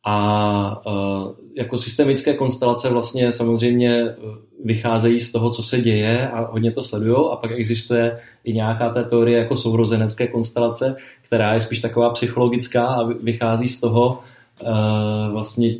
A 0.07 0.81
jako 1.55 1.77
systemické 1.77 2.33
konstelace 2.33 2.89
vlastně 2.89 3.31
samozřejmě 3.31 4.01
e, 4.01 4.15
vycházejí 4.63 5.19
z 5.19 5.31
toho, 5.31 5.49
co 5.49 5.63
se 5.63 5.81
děje 5.81 6.27
a 6.27 6.51
hodně 6.51 6.71
to 6.71 6.83
sledují. 6.83 7.17
A 7.31 7.35
pak 7.35 7.51
existuje 7.51 8.19
i 8.43 8.53
nějaká 8.53 8.89
té 8.89 9.03
teorie 9.03 9.37
jako 9.37 9.55
sourozenecké 9.55 10.27
konstelace, 10.27 10.95
která 11.21 11.53
je 11.53 11.59
spíš 11.59 11.79
taková 11.79 12.09
psychologická 12.09 12.85
a 12.85 13.03
vychází 13.03 13.69
z 13.69 13.79
toho, 13.79 14.19
e, 14.61 15.31
vlastně, 15.31 15.75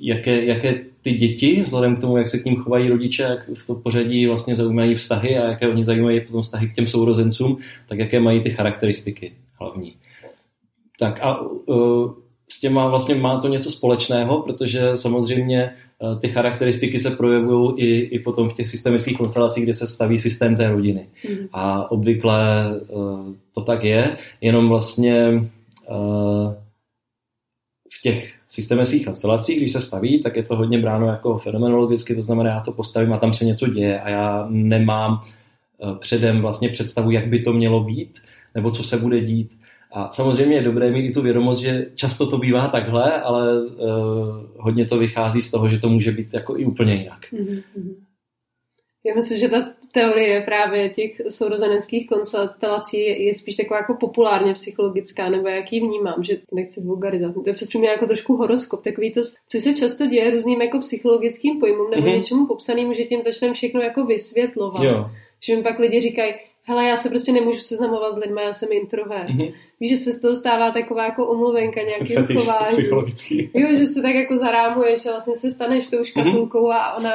jaké, 0.00 0.44
jaké 0.44 0.80
ty 1.02 1.12
děti, 1.12 1.62
vzhledem 1.62 1.96
k 1.96 2.00
tomu, 2.00 2.16
jak 2.16 2.28
se 2.28 2.38
k 2.38 2.44
ním 2.44 2.56
chovají 2.56 2.88
rodiče, 2.88 3.22
jak 3.22 3.48
v 3.54 3.66
to 3.66 3.74
pořadí 3.74 4.26
vlastně 4.26 4.56
zaujímají 4.56 4.94
vztahy 4.94 5.38
a 5.38 5.48
jaké 5.50 5.68
oni 5.68 5.84
zajímají 5.84 6.20
potom 6.20 6.42
vztahy 6.42 6.68
k 6.68 6.74
těm 6.74 6.86
sourozencům, 6.86 7.56
tak 7.88 7.98
jaké 7.98 8.20
mají 8.20 8.40
ty 8.40 8.50
charakteristiky 8.50 9.32
hlavní. 9.60 9.96
Tak 10.98 11.20
a 11.22 11.40
uh, 11.40 12.12
s 12.48 12.60
těma 12.60 12.88
vlastně 12.88 13.14
má 13.14 13.40
to 13.40 13.48
něco 13.48 13.70
společného, 13.70 14.42
protože 14.42 14.96
samozřejmě 14.96 15.74
uh, 15.98 16.18
ty 16.18 16.28
charakteristiky 16.28 16.98
se 16.98 17.10
projevují 17.10 17.78
i, 17.78 18.00
i 18.00 18.18
potom 18.18 18.48
v 18.48 18.52
těch 18.52 18.68
systemických 18.68 19.18
konstelacích, 19.18 19.64
kde 19.64 19.74
se 19.74 19.86
staví 19.86 20.18
systém 20.18 20.56
té 20.56 20.68
rodiny. 20.68 21.08
Mm. 21.28 21.46
A 21.52 21.90
obvykle 21.90 22.66
uh, 22.88 23.34
to 23.54 23.60
tak 23.60 23.84
je, 23.84 24.16
jenom 24.40 24.68
vlastně 24.68 25.44
v 27.98 28.02
těch 28.02 28.34
systemických 28.48 29.04
konstelacích, 29.04 29.56
když 29.56 29.72
se 29.72 29.80
staví, 29.80 30.22
tak 30.22 30.36
je 30.36 30.42
to 30.42 30.56
hodně 30.56 30.78
bráno 30.78 31.06
jako 31.06 31.38
fenomenologicky, 31.38 32.14
to 32.14 32.22
znamená, 32.22 32.50
já 32.50 32.60
to 32.60 32.72
postavím 32.72 33.12
a 33.12 33.18
tam 33.18 33.32
se 33.32 33.44
něco 33.44 33.66
děje 33.66 34.00
a 34.00 34.08
já 34.08 34.46
nemám 34.50 35.20
předem 35.98 36.40
vlastně 36.40 36.68
představu, 36.68 37.10
jak 37.10 37.26
by 37.26 37.38
to 37.38 37.52
mělo 37.52 37.80
být, 37.80 38.18
nebo 38.54 38.70
co 38.70 38.82
se 38.82 38.96
bude 38.96 39.20
dít. 39.20 39.58
A 39.92 40.10
samozřejmě 40.10 40.56
je 40.56 40.62
dobré 40.62 40.90
mít 40.90 41.06
i 41.06 41.12
tu 41.12 41.22
vědomost, 41.22 41.60
že 41.60 41.86
často 41.94 42.26
to 42.26 42.38
bývá 42.38 42.68
takhle, 42.68 43.20
ale 43.20 43.62
uh, 43.62 43.68
hodně 44.56 44.86
to 44.86 44.98
vychází 44.98 45.42
z 45.42 45.50
toho, 45.50 45.68
že 45.68 45.78
to 45.78 45.88
může 45.88 46.12
být 46.12 46.34
jako 46.34 46.58
i 46.58 46.64
úplně 46.64 46.94
jinak. 46.94 47.20
Mm-hmm. 47.32 47.94
Já 49.06 49.14
myslím, 49.14 49.38
že 49.38 49.48
ta 49.48 49.72
teorie 49.92 50.40
právě 50.40 50.88
těch 50.88 51.10
sourozeneckých 51.28 52.06
konstelací 52.08 53.00
je 53.24 53.34
spíš 53.34 53.56
taková 53.56 53.76
jako 53.76 53.96
populárně 54.00 54.54
psychologická, 54.54 55.28
nebo 55.28 55.48
jak 55.48 55.72
ji 55.72 55.80
vnímám, 55.80 56.22
že 56.22 56.36
to 56.36 56.56
nechci 56.56 56.80
vulgarizovat. 56.80 57.34
To 57.34 57.50
je 57.50 57.54
přes 57.54 57.74
mě 57.74 57.88
jako 57.88 58.06
trošku 58.06 58.36
horoskop, 58.36 58.84
takový 58.84 59.12
to, 59.12 59.20
co 59.46 59.60
se 59.60 59.74
často 59.74 60.06
děje 60.06 60.30
různým 60.30 60.62
jako 60.62 60.78
psychologickým 60.78 61.60
pojmům 61.60 61.90
nebo 61.90 62.06
mm-hmm. 62.06 62.16
něčemu 62.16 62.46
popsaným, 62.46 62.94
že 62.94 63.04
tím 63.04 63.22
začneme 63.22 63.54
všechno 63.54 63.80
jako 63.80 64.06
vysvětlovat. 64.06 64.82
Jo. 64.82 65.10
Že 65.46 65.56
mi 65.56 65.62
pak 65.62 65.78
lidi 65.78 66.00
říkají, 66.00 66.34
hele, 66.70 66.84
já 66.84 66.96
se 66.96 67.08
prostě 67.08 67.32
nemůžu 67.32 67.60
seznamovat 67.60 68.14
s 68.14 68.16
lidmi, 68.16 68.42
já 68.42 68.52
jsem 68.52 68.68
introvert. 68.72 69.28
Mm-hmm. 69.28 69.54
Víš, 69.80 69.90
že 69.90 69.96
se 69.96 70.12
z 70.12 70.20
toho 70.20 70.36
stává 70.36 70.70
taková 70.70 71.04
jako 71.04 71.26
omluvenka 71.26 71.80
nějaký 71.82 72.14
chování. 72.14 72.68
psychologický. 72.68 73.50
Jo, 73.54 73.68
že 73.76 73.86
se 73.86 74.02
tak 74.02 74.14
jako 74.14 74.36
zarámuješ 74.36 75.06
a 75.06 75.10
vlastně 75.10 75.34
se 75.34 75.50
staneš 75.50 75.88
tou 75.88 76.04
škatulkou 76.04 76.68
mm-hmm. 76.68 76.80
a 76.80 76.96
ona 76.96 77.12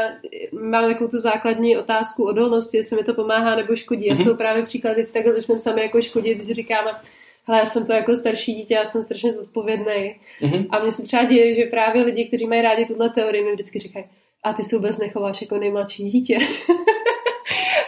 má 0.52 0.82
takovou 0.82 1.10
tu 1.10 1.18
základní 1.18 1.78
otázku 1.78 2.24
odolnosti, 2.24 2.78
jestli 2.78 2.98
mi 2.98 3.04
to 3.04 3.14
pomáhá 3.14 3.56
nebo 3.56 3.76
škodí. 3.76 4.12
Mm-hmm. 4.12 4.22
A 4.22 4.24
jsou 4.24 4.36
právě 4.36 4.64
příklady, 4.64 5.00
jestli 5.00 5.14
takhle 5.14 5.34
začneme 5.34 5.60
sami 5.60 5.82
jako 5.82 6.02
škodit, 6.02 6.44
že 6.44 6.54
říkáme, 6.54 6.92
hele, 7.48 7.60
já 7.60 7.66
jsem 7.66 7.86
to 7.86 7.94
jako 7.94 8.16
starší 8.16 8.54
dítě, 8.54 8.74
já 8.74 8.86
jsem 8.86 9.02
strašně 9.02 9.34
zodpovědný. 9.34 10.16
Mm-hmm. 10.42 10.68
A 10.70 10.80
mně 10.80 10.92
se 10.92 11.04
třeba 11.04 11.24
děje, 11.24 11.56
že 11.56 11.66
právě 11.66 12.04
lidi, 12.04 12.26
kteří 12.26 12.48
mají 12.48 12.62
rádi 12.62 12.86
tuhle 12.86 13.10
teorii, 13.10 13.44
mi 13.44 13.52
vždycky 13.52 13.80
říkají, 13.80 14.06
a 14.44 14.54
ty 14.54 14.64
se 14.64 14.76
vůbec 14.76 14.98
nechováš 14.98 15.42
jako 15.42 15.58
nejmladší 15.58 16.04
dítě. 16.04 16.40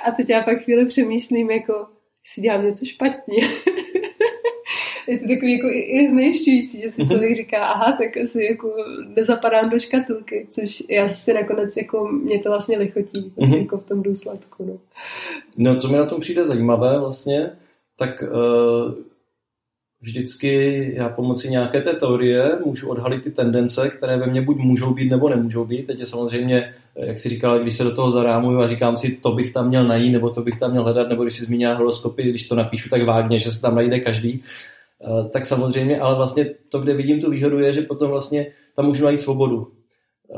A 0.08 0.12
teď 0.12 0.30
já 0.30 0.44
pak 0.44 0.62
chvíli 0.62 0.86
přemýšlím, 0.86 1.52
jako, 1.52 1.88
jestli 2.26 2.42
dělám 2.42 2.66
něco 2.66 2.86
špatně. 2.86 3.38
je 5.08 5.20
to 5.20 5.28
takový 5.28 5.52
jako 5.52 5.68
i 5.72 6.08
znejšťující, 6.08 6.82
že 6.82 6.92
si 6.92 7.02
mhm. 7.02 7.10
člověk 7.10 7.36
říká, 7.36 7.66
aha, 7.66 7.98
tak 7.98 8.18
asi 8.18 8.44
jako 8.44 8.76
nezapadám 9.16 9.70
do 9.70 9.80
škatulky, 9.80 10.48
což 10.50 10.84
já 10.90 11.08
si 11.08 11.34
nakonec 11.34 11.78
jako, 11.78 12.08
mě 12.08 12.40
to 12.40 12.50
vlastně 12.50 12.78
lichotí, 12.78 13.34
mm-hmm. 13.38 13.58
jako 13.58 13.78
v 13.78 13.84
tom 13.84 14.04
důsledku. 14.04 14.66
No. 14.66 14.78
no, 15.58 15.80
co 15.80 15.88
mi 15.88 15.98
na 15.98 16.06
tom 16.06 16.20
přijde 16.20 16.46
zajímavé 16.46 17.00
vlastně, 17.00 17.52
tak 17.98 18.24
uh, 18.24 18.94
vždycky 20.02 20.92
já 20.96 21.10
pomocí 21.10 21.50
nějaké 21.50 21.82
té 21.82 21.94
teorie 21.94 22.52
můžu 22.66 22.90
odhalit 22.90 23.24
ty 23.24 23.32
tendence, 23.32 23.90
které 23.90 24.18
ve 24.18 24.28
mně 24.28 24.42
buď 24.42 24.58
můžou 24.58 24.94
být 24.94 25.10
nebo 25.10 25.30
nemůžou 25.30 25.66
být. 25.66 25.88
Teď 25.88 26.00
je 26.00 26.06
samozřejmě, 26.06 26.74
jak 26.96 27.20
si 27.20 27.30
říkal, 27.30 27.60
když 27.60 27.78
se 27.78 27.84
do 27.84 27.96
toho 27.96 28.12
zarámuju 28.12 28.60
a 28.60 28.68
říkám 28.68 28.98
si, 28.98 29.18
to 29.22 29.32
bych 29.32 29.54
tam 29.54 29.68
měl 29.68 29.88
najít, 29.88 30.12
nebo 30.12 30.30
to 30.30 30.42
bych 30.42 30.60
tam 30.60 30.72
měl 30.72 30.84
hledat, 30.84 31.10
nebo 31.10 31.24
když 31.24 31.38
si 31.38 31.46
zmínil 31.46 31.76
horoskopy, 31.76 32.24
když 32.24 32.48
to 32.48 32.56
napíšu 32.56 32.90
tak 32.90 33.06
vágně, 33.06 33.40
že 33.40 33.52
se 33.52 33.62
tam 33.62 33.76
najde 33.76 34.00
každý, 34.00 34.44
tak 35.32 35.46
samozřejmě, 35.46 36.00
ale 36.00 36.16
vlastně 36.16 36.46
to, 36.70 36.80
kde 36.80 36.94
vidím 36.94 37.22
tu 37.22 37.32
výhodu, 37.32 37.60
je, 37.60 37.74
že 37.74 37.82
potom 37.82 38.10
vlastně 38.10 38.48
tam 38.76 38.86
můžu 38.86 39.04
najít 39.04 39.22
svobodu. 39.22 39.68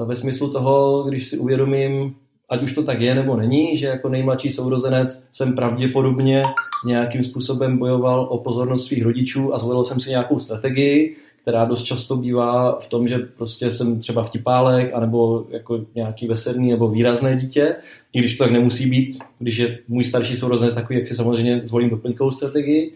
Ve 0.05 0.15
smyslu 0.15 0.49
toho, 0.49 1.03
když 1.03 1.27
si 1.27 1.37
uvědomím, 1.37 2.15
ať 2.49 2.63
už 2.63 2.73
to 2.73 2.83
tak 2.83 3.01
je 3.01 3.15
nebo 3.15 3.35
není, 3.35 3.77
že 3.77 3.87
jako 3.87 4.09
nejmladší 4.09 4.51
sourozenec 4.51 5.27
jsem 5.31 5.55
pravděpodobně 5.55 6.43
nějakým 6.85 7.23
způsobem 7.23 7.77
bojoval 7.77 8.27
o 8.29 8.37
pozornost 8.37 8.85
svých 8.85 9.03
rodičů 9.03 9.53
a 9.53 9.57
zvolil 9.57 9.83
jsem 9.83 9.99
si 9.99 10.09
nějakou 10.09 10.39
strategii, 10.39 11.15
která 11.41 11.65
dost 11.65 11.83
často 11.83 12.15
bývá 12.15 12.79
v 12.79 12.87
tom, 12.87 13.07
že 13.07 13.17
prostě 13.17 13.71
jsem 13.71 13.99
třeba 13.99 14.23
vtipálek, 14.23 14.93
anebo 14.93 15.45
jako 15.49 15.85
nějaký 15.95 16.27
veselný 16.27 16.71
nebo 16.71 16.87
výrazné 16.87 17.35
dítě, 17.35 17.75
i 18.13 18.19
když 18.19 18.37
to 18.37 18.43
tak 18.43 18.53
nemusí 18.53 18.89
být, 18.89 19.19
když 19.39 19.57
je 19.57 19.79
můj 19.87 20.03
starší 20.03 20.35
sourozenec 20.35 20.73
takový, 20.73 20.99
jak 20.99 21.07
si 21.07 21.15
samozřejmě 21.15 21.61
zvolím 21.63 21.89
doplňkovou 21.89 22.31
strategii, 22.31 22.93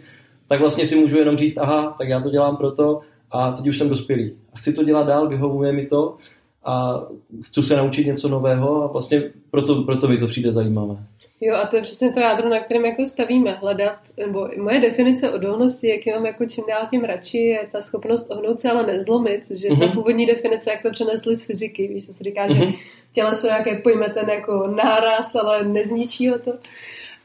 tak 0.47 0.59
vlastně 0.59 0.85
si 0.85 0.95
můžu 0.95 1.17
jenom 1.17 1.37
říct, 1.37 1.57
aha, 1.57 1.95
tak 1.97 2.09
já 2.09 2.21
to 2.21 2.29
dělám 2.29 2.57
proto 2.57 3.01
a 3.31 3.51
teď 3.51 3.67
už 3.67 3.77
jsem 3.77 3.89
dospělý. 3.89 4.31
A 4.53 4.57
chci 4.57 4.73
to 4.73 4.83
dělat 4.83 5.07
dál, 5.07 5.27
vyhovuje 5.27 5.73
mi 5.73 5.85
to 5.85 6.17
a 6.65 7.01
chci 7.41 7.63
se 7.63 7.77
naučit 7.77 8.07
něco 8.07 8.29
nového 8.29 8.83
a 8.83 8.87
vlastně 8.87 9.23
proto, 9.51 9.83
proto 9.83 10.07
mi 10.07 10.17
to 10.17 10.27
přijde 10.27 10.51
zajímavé. 10.51 10.97
Jo, 11.41 11.55
a 11.55 11.67
to 11.67 11.75
je 11.75 11.81
přesně 11.81 12.11
to 12.11 12.19
jádro, 12.19 12.49
na 12.49 12.59
kterém 12.59 12.85
jako 12.85 13.05
stavíme, 13.05 13.51
hledat, 13.51 13.97
nebo 14.19 14.49
moje 14.57 14.79
definice 14.79 15.31
odolnosti, 15.31 15.87
jak 15.87 16.15
mám 16.15 16.25
jako 16.25 16.45
čím 16.45 16.63
dál 16.69 16.87
tím 16.89 17.03
radši, 17.03 17.37
je 17.37 17.67
ta 17.71 17.81
schopnost 17.81 18.31
ohnout 18.31 18.61
se, 18.61 18.69
ale 18.69 18.85
nezlomit, 18.85 19.45
což 19.45 19.61
je 19.61 19.71
mm-hmm. 19.71 19.79
ta 19.79 19.85
mhm. 19.85 19.93
původní 19.93 20.25
definice, 20.25 20.71
jak 20.71 20.81
to 20.81 20.91
přenesli 20.91 21.35
z 21.35 21.45
fyziky, 21.45 21.87
víš, 21.87 22.05
to 22.05 22.13
se 22.13 22.23
říká, 22.23 22.47
mm-hmm. 22.47 22.55
že 22.55 22.65
mhm. 22.65 22.73
těleso 23.13 23.47
jaké 23.47 23.75
pojme 23.75 24.09
ten 24.09 24.29
jako 24.29 24.67
náraz, 24.67 25.35
ale 25.35 25.63
nezničí 25.63 26.29
ho 26.29 26.39
to. 26.39 26.51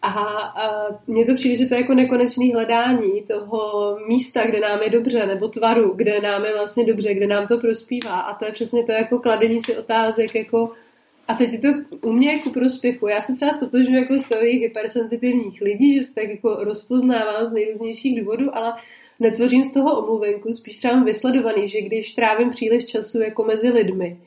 A, 0.02 0.10
a 0.10 0.86
mně 1.06 1.24
to 1.24 1.34
přijde, 1.34 1.56
že 1.56 1.66
to 1.66 1.74
je 1.74 1.80
jako 1.80 1.94
nekonečný 1.94 2.52
hledání 2.52 3.22
toho 3.22 3.96
místa, 4.08 4.46
kde 4.46 4.60
nám 4.60 4.82
je 4.82 4.90
dobře, 4.90 5.26
nebo 5.26 5.48
tvaru, 5.48 5.92
kde 5.96 6.20
nám 6.20 6.44
je 6.44 6.52
vlastně 6.52 6.84
dobře, 6.84 7.14
kde 7.14 7.26
nám 7.26 7.46
to 7.46 7.58
prospívá. 7.58 8.20
A 8.20 8.34
to 8.34 8.44
je 8.44 8.52
přesně 8.52 8.84
to 8.84 8.92
jako 8.92 9.18
kladení 9.18 9.60
si 9.60 9.76
otázek, 9.76 10.34
jako 10.34 10.72
a 11.28 11.34
teď 11.34 11.52
je 11.52 11.58
to 11.58 11.68
u 12.02 12.12
mě 12.12 12.32
jako 12.32 12.50
prospěchu. 12.50 13.08
Já 13.08 13.22
se 13.22 13.34
třeba 13.34 13.52
stotožňuji 13.52 14.00
jako 14.00 14.18
z 14.18 14.28
těch 14.28 14.60
hypersenzitivních 14.60 15.60
lidí, 15.60 15.94
že 15.94 16.00
se 16.00 16.14
tak 16.14 16.28
jako 16.28 16.56
rozpoznávám 16.60 17.46
z 17.46 17.52
nejrůznějších 17.52 18.20
důvodů, 18.20 18.56
ale 18.56 18.72
netvořím 19.20 19.64
z 19.64 19.72
toho 19.72 20.02
omluvenku, 20.02 20.52
spíš 20.52 20.78
třeba 20.78 21.02
vysledovaný, 21.02 21.68
že 21.68 21.80
když 21.80 22.12
trávím 22.12 22.50
příliš 22.50 22.86
času 22.86 23.20
jako 23.20 23.44
mezi 23.44 23.68
lidmi, 23.68 24.20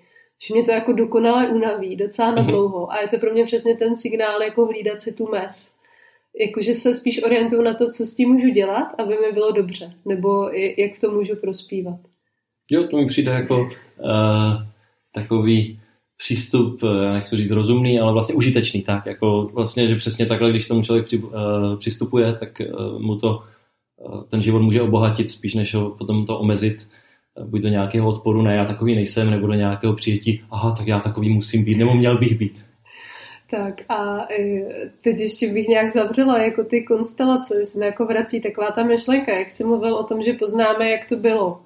že 0.47 0.53
mě 0.53 0.63
to 0.63 0.71
jako 0.71 0.93
dokonale 0.93 1.49
unaví, 1.49 1.95
docela 1.95 2.31
na 2.31 2.41
mhm. 2.41 2.51
dlouho. 2.51 2.91
A 2.91 3.01
je 3.01 3.07
to 3.07 3.17
pro 3.17 3.33
mě 3.33 3.45
přesně 3.45 3.75
ten 3.75 3.95
signál, 3.95 4.43
jako 4.43 4.65
hlídat 4.65 5.01
si 5.01 5.13
tu 5.13 5.27
mes. 5.31 5.73
Jakože 6.39 6.75
se 6.75 6.93
spíš 6.93 7.23
orientuju 7.23 7.61
na 7.61 7.73
to, 7.73 7.87
co 7.87 8.05
s 8.05 8.15
tím 8.15 8.29
můžu 8.29 8.49
dělat, 8.49 8.87
aby 8.97 9.17
mi 9.17 9.31
bylo 9.33 9.51
dobře. 9.51 9.93
Nebo 10.05 10.49
jak 10.77 10.95
v 10.95 10.99
tom 10.99 11.15
můžu 11.15 11.35
prospívat. 11.35 11.99
Jo, 12.71 12.87
to 12.87 12.97
mi 12.97 13.05
přijde 13.05 13.31
jako 13.31 13.61
uh, 13.61 13.69
takový 15.15 15.79
přístup, 16.17 16.83
eh, 16.83 17.13
nechci 17.13 17.37
říct 17.37 17.51
rozumný, 17.51 17.99
ale 17.99 18.13
vlastně 18.13 18.35
užitečný, 18.35 18.81
tak 18.81 19.05
jako 19.05 19.49
vlastně, 19.53 19.89
že 19.89 19.95
přesně 19.95 20.25
takhle, 20.25 20.49
když 20.49 20.67
tomu 20.67 20.83
člověk 20.83 21.05
při, 21.05 21.17
uh, 21.17 21.31
přistupuje, 21.77 22.33
tak 22.33 22.49
uh, 22.59 23.01
mu 23.01 23.17
to 23.17 23.43
uh, 23.97 24.23
ten 24.23 24.41
život 24.41 24.59
může 24.59 24.81
obohatit 24.81 25.29
spíš, 25.29 25.53
než 25.53 25.73
ho 25.73 25.89
potom 25.89 26.25
to 26.25 26.39
omezit 26.39 26.87
buď 27.45 27.61
do 27.61 27.69
nějakého 27.69 28.07
odporu, 28.07 28.41
ne, 28.41 28.55
já 28.55 28.65
takový 28.65 28.95
nejsem, 28.95 29.31
nebo 29.31 29.47
do 29.47 29.53
nějakého 29.53 29.93
přijetí, 29.93 30.43
aha, 30.51 30.75
tak 30.77 30.87
já 30.87 30.99
takový 30.99 31.33
musím 31.33 31.63
být, 31.63 31.77
nebo 31.77 31.93
měl 31.93 32.17
bych 32.17 32.37
být. 32.37 32.65
Tak 33.49 33.81
a 33.89 34.27
teď 35.01 35.19
ještě 35.19 35.53
bych 35.53 35.67
nějak 35.67 35.91
zavřela 35.91 36.41
jako 36.41 36.63
ty 36.63 36.83
konstelace, 36.83 37.65
jsme 37.65 37.85
jako 37.85 38.05
vrací 38.05 38.41
taková 38.41 38.71
ta 38.71 38.83
myšlenka, 38.83 39.39
jak 39.39 39.51
jsi 39.51 39.63
mluvil 39.63 39.95
o 39.95 40.03
tom, 40.03 40.21
že 40.21 40.33
poznáme, 40.33 40.89
jak 40.89 41.09
to 41.09 41.15
bylo 41.15 41.61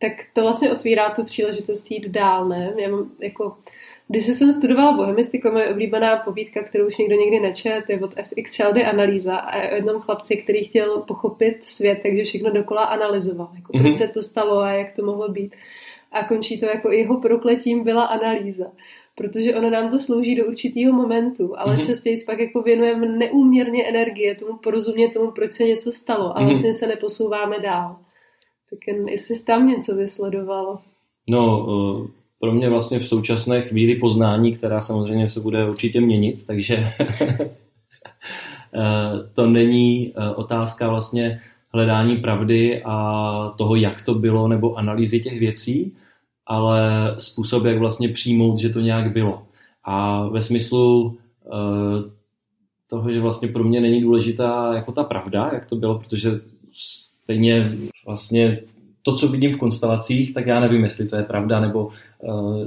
tak 0.00 0.12
to 0.32 0.40
vlastně 0.42 0.72
otvírá 0.72 1.10
tu 1.10 1.24
příležitost 1.24 1.90
jít 1.90 2.08
dál, 2.08 2.48
ne? 2.48 2.72
Já 2.78 2.88
mám 2.88 3.10
jako, 3.22 3.56
když 4.10 4.22
jsem 4.22 4.52
studovala 4.52 4.92
bohemistiku, 4.92 5.50
moje 5.50 5.68
oblíbená 5.68 6.16
povídka, 6.16 6.62
kterou 6.62 6.86
už 6.86 6.96
nikdo 6.96 7.16
nikdy 7.16 7.40
nečet, 7.40 7.84
je 7.88 8.00
od 8.00 8.14
FX 8.14 8.52
Sheldy 8.52 8.84
analýza 8.84 9.36
a 9.36 9.58
je 9.58 9.70
o 9.70 9.74
jednom 9.74 10.00
chlapci, 10.00 10.36
který 10.36 10.64
chtěl 10.64 11.00
pochopit 11.00 11.64
svět, 11.64 11.98
takže 12.02 12.24
všechno 12.24 12.50
dokola 12.50 12.84
analyzoval, 12.84 13.50
jako 13.54 13.72
mm-hmm. 13.72 13.82
proč 13.82 13.96
se 13.96 14.08
to 14.08 14.22
stalo 14.22 14.60
a 14.60 14.70
jak 14.72 14.92
to 14.92 15.04
mohlo 15.04 15.28
být. 15.28 15.54
A 16.12 16.24
končí 16.24 16.60
to 16.60 16.66
jako 16.66 16.90
jeho 16.90 17.20
prokletím 17.20 17.84
byla 17.84 18.04
analýza 18.04 18.64
protože 19.14 19.54
ono 19.54 19.70
nám 19.70 19.90
to 19.90 20.00
slouží 20.00 20.34
do 20.34 20.46
určitého 20.46 20.92
momentu, 20.92 21.58
ale 21.58 21.76
mm-hmm. 21.76 21.86
častěji 21.86 22.16
pak 22.26 22.40
jako 22.40 22.62
věnujeme 22.62 23.06
neúměrně 23.06 23.84
energie 23.84 24.34
tomu 24.34 24.58
porozumět 24.58 25.08
tomu, 25.08 25.30
proč 25.30 25.52
se 25.52 25.64
něco 25.64 25.92
stalo 25.92 26.36
a 26.36 26.40
mm-hmm. 26.40 26.46
vlastně 26.46 26.74
se 26.74 26.86
neposouváme 26.86 27.58
dál. 27.58 27.96
Tak 28.70 28.78
jen 28.86 29.08
jestli 29.08 29.34
jsi 29.34 29.44
tam 29.44 29.66
něco 29.66 29.94
vysledovalo. 29.94 30.78
No, 31.28 31.66
pro 32.40 32.52
mě 32.52 32.68
vlastně 32.68 32.98
v 32.98 33.06
současné 33.06 33.62
chvíli 33.62 33.94
poznání, 33.94 34.52
která 34.52 34.80
samozřejmě 34.80 35.28
se 35.28 35.40
bude 35.40 35.70
určitě 35.70 36.00
měnit, 36.00 36.46
takže 36.46 36.76
eh, 36.96 37.58
to 39.34 39.46
není 39.46 40.12
eh, 40.16 40.30
otázka 40.30 40.88
vlastně 40.88 41.40
hledání 41.72 42.16
pravdy 42.16 42.82
a 42.84 43.54
toho, 43.58 43.76
jak 43.76 44.02
to 44.02 44.14
bylo, 44.14 44.48
nebo 44.48 44.74
analýzy 44.74 45.20
těch 45.20 45.40
věcí, 45.40 45.96
ale 46.46 47.14
způsob, 47.18 47.64
jak 47.64 47.78
vlastně 47.78 48.08
přijmout, 48.08 48.58
že 48.58 48.68
to 48.68 48.80
nějak 48.80 49.12
bylo. 49.12 49.42
A 49.84 50.26
ve 50.28 50.42
smyslu 50.42 51.18
toho, 52.90 53.12
že 53.12 53.20
vlastně 53.20 53.48
pro 53.48 53.64
mě 53.64 53.80
není 53.80 54.00
důležitá 54.00 54.74
jako 54.74 54.92
ta 54.92 55.04
pravda, 55.04 55.50
jak 55.52 55.66
to 55.66 55.76
bylo, 55.76 55.98
protože 55.98 56.30
stejně 56.72 57.72
vlastně 58.06 58.58
to, 59.02 59.14
co 59.14 59.28
vidím 59.28 59.52
v 59.52 59.58
konstelacích, 59.58 60.34
tak 60.34 60.46
já 60.46 60.60
nevím, 60.60 60.84
jestli 60.84 61.08
to 61.08 61.16
je 61.16 61.22
pravda, 61.22 61.60
nebo 61.60 61.90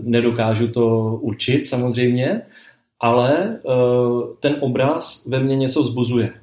nedokážu 0.02 0.68
to 0.68 1.16
určit 1.22 1.68
samozřejmě, 1.68 2.42
ale 3.00 3.60
uh, 3.64 4.24
ten 4.40 4.56
obraz 4.60 5.26
ve 5.26 5.40
mně 5.40 5.56
něco 5.56 5.82
vzbuzuje. 5.82 6.34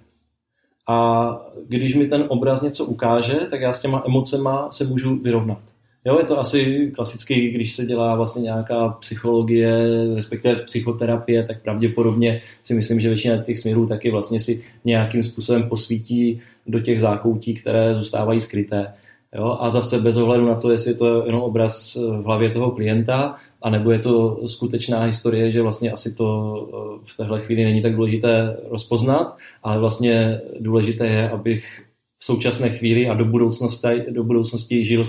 A 0.88 1.30
když 1.68 1.94
mi 1.94 2.06
ten 2.06 2.24
obraz 2.28 2.62
něco 2.62 2.84
ukáže, 2.84 3.34
tak 3.34 3.60
já 3.60 3.72
s 3.72 3.80
těma 3.82 4.02
emocema 4.06 4.68
se 4.70 4.84
můžu 4.84 5.16
vyrovnat. 5.16 5.58
Jo, 6.04 6.18
je 6.18 6.24
to 6.24 6.38
asi 6.38 6.92
klasický, 6.94 7.50
když 7.50 7.72
se 7.72 7.86
dělá 7.86 8.16
vlastně 8.16 8.42
nějaká 8.42 8.88
psychologie, 8.88 9.86
respektive 10.14 10.56
psychoterapie, 10.56 11.46
tak 11.46 11.62
pravděpodobně 11.62 12.40
si 12.62 12.74
myslím, 12.74 13.00
že 13.00 13.08
většina 13.08 13.42
těch 13.42 13.58
směrů 13.58 13.86
taky 13.86 14.10
vlastně 14.10 14.40
si 14.40 14.64
nějakým 14.84 15.22
způsobem 15.22 15.68
posvítí 15.68 16.40
do 16.66 16.80
těch 16.80 17.00
zákoutí, 17.00 17.54
které 17.54 17.94
zůstávají 17.94 18.40
skryté. 18.40 18.94
Jo? 19.36 19.58
A 19.60 19.70
zase 19.70 19.98
bez 19.98 20.16
ohledu 20.16 20.46
na 20.46 20.54
to, 20.54 20.70
jestli 20.70 20.90
je 20.90 20.94
to 20.94 21.26
jenom 21.26 21.40
obraz 21.42 21.96
v 21.96 22.24
hlavě 22.24 22.50
toho 22.50 22.70
klienta, 22.70 23.36
anebo 23.62 23.90
je 23.90 23.98
to 23.98 24.40
skutečná 24.48 25.02
historie, 25.02 25.50
že 25.50 25.62
vlastně 25.62 25.92
asi 25.92 26.14
to 26.14 26.54
eh, 26.68 27.04
v 27.04 27.16
téhle 27.16 27.40
chvíli 27.40 27.64
není 27.64 27.82
tak 27.82 27.96
důležité 27.96 28.56
rozpoznat, 28.70 29.36
ale 29.62 29.78
vlastně 29.78 30.40
důležité 30.60 31.06
je, 31.06 31.30
abych 31.30 31.86
v 32.18 32.24
současné 32.24 32.70
chvíli 32.70 33.08
a 33.08 33.14
do 33.14 33.24
budoucnosti, 33.24 33.88
do 34.10 34.24
budoucnosti 34.24 34.84
žil 34.84 35.02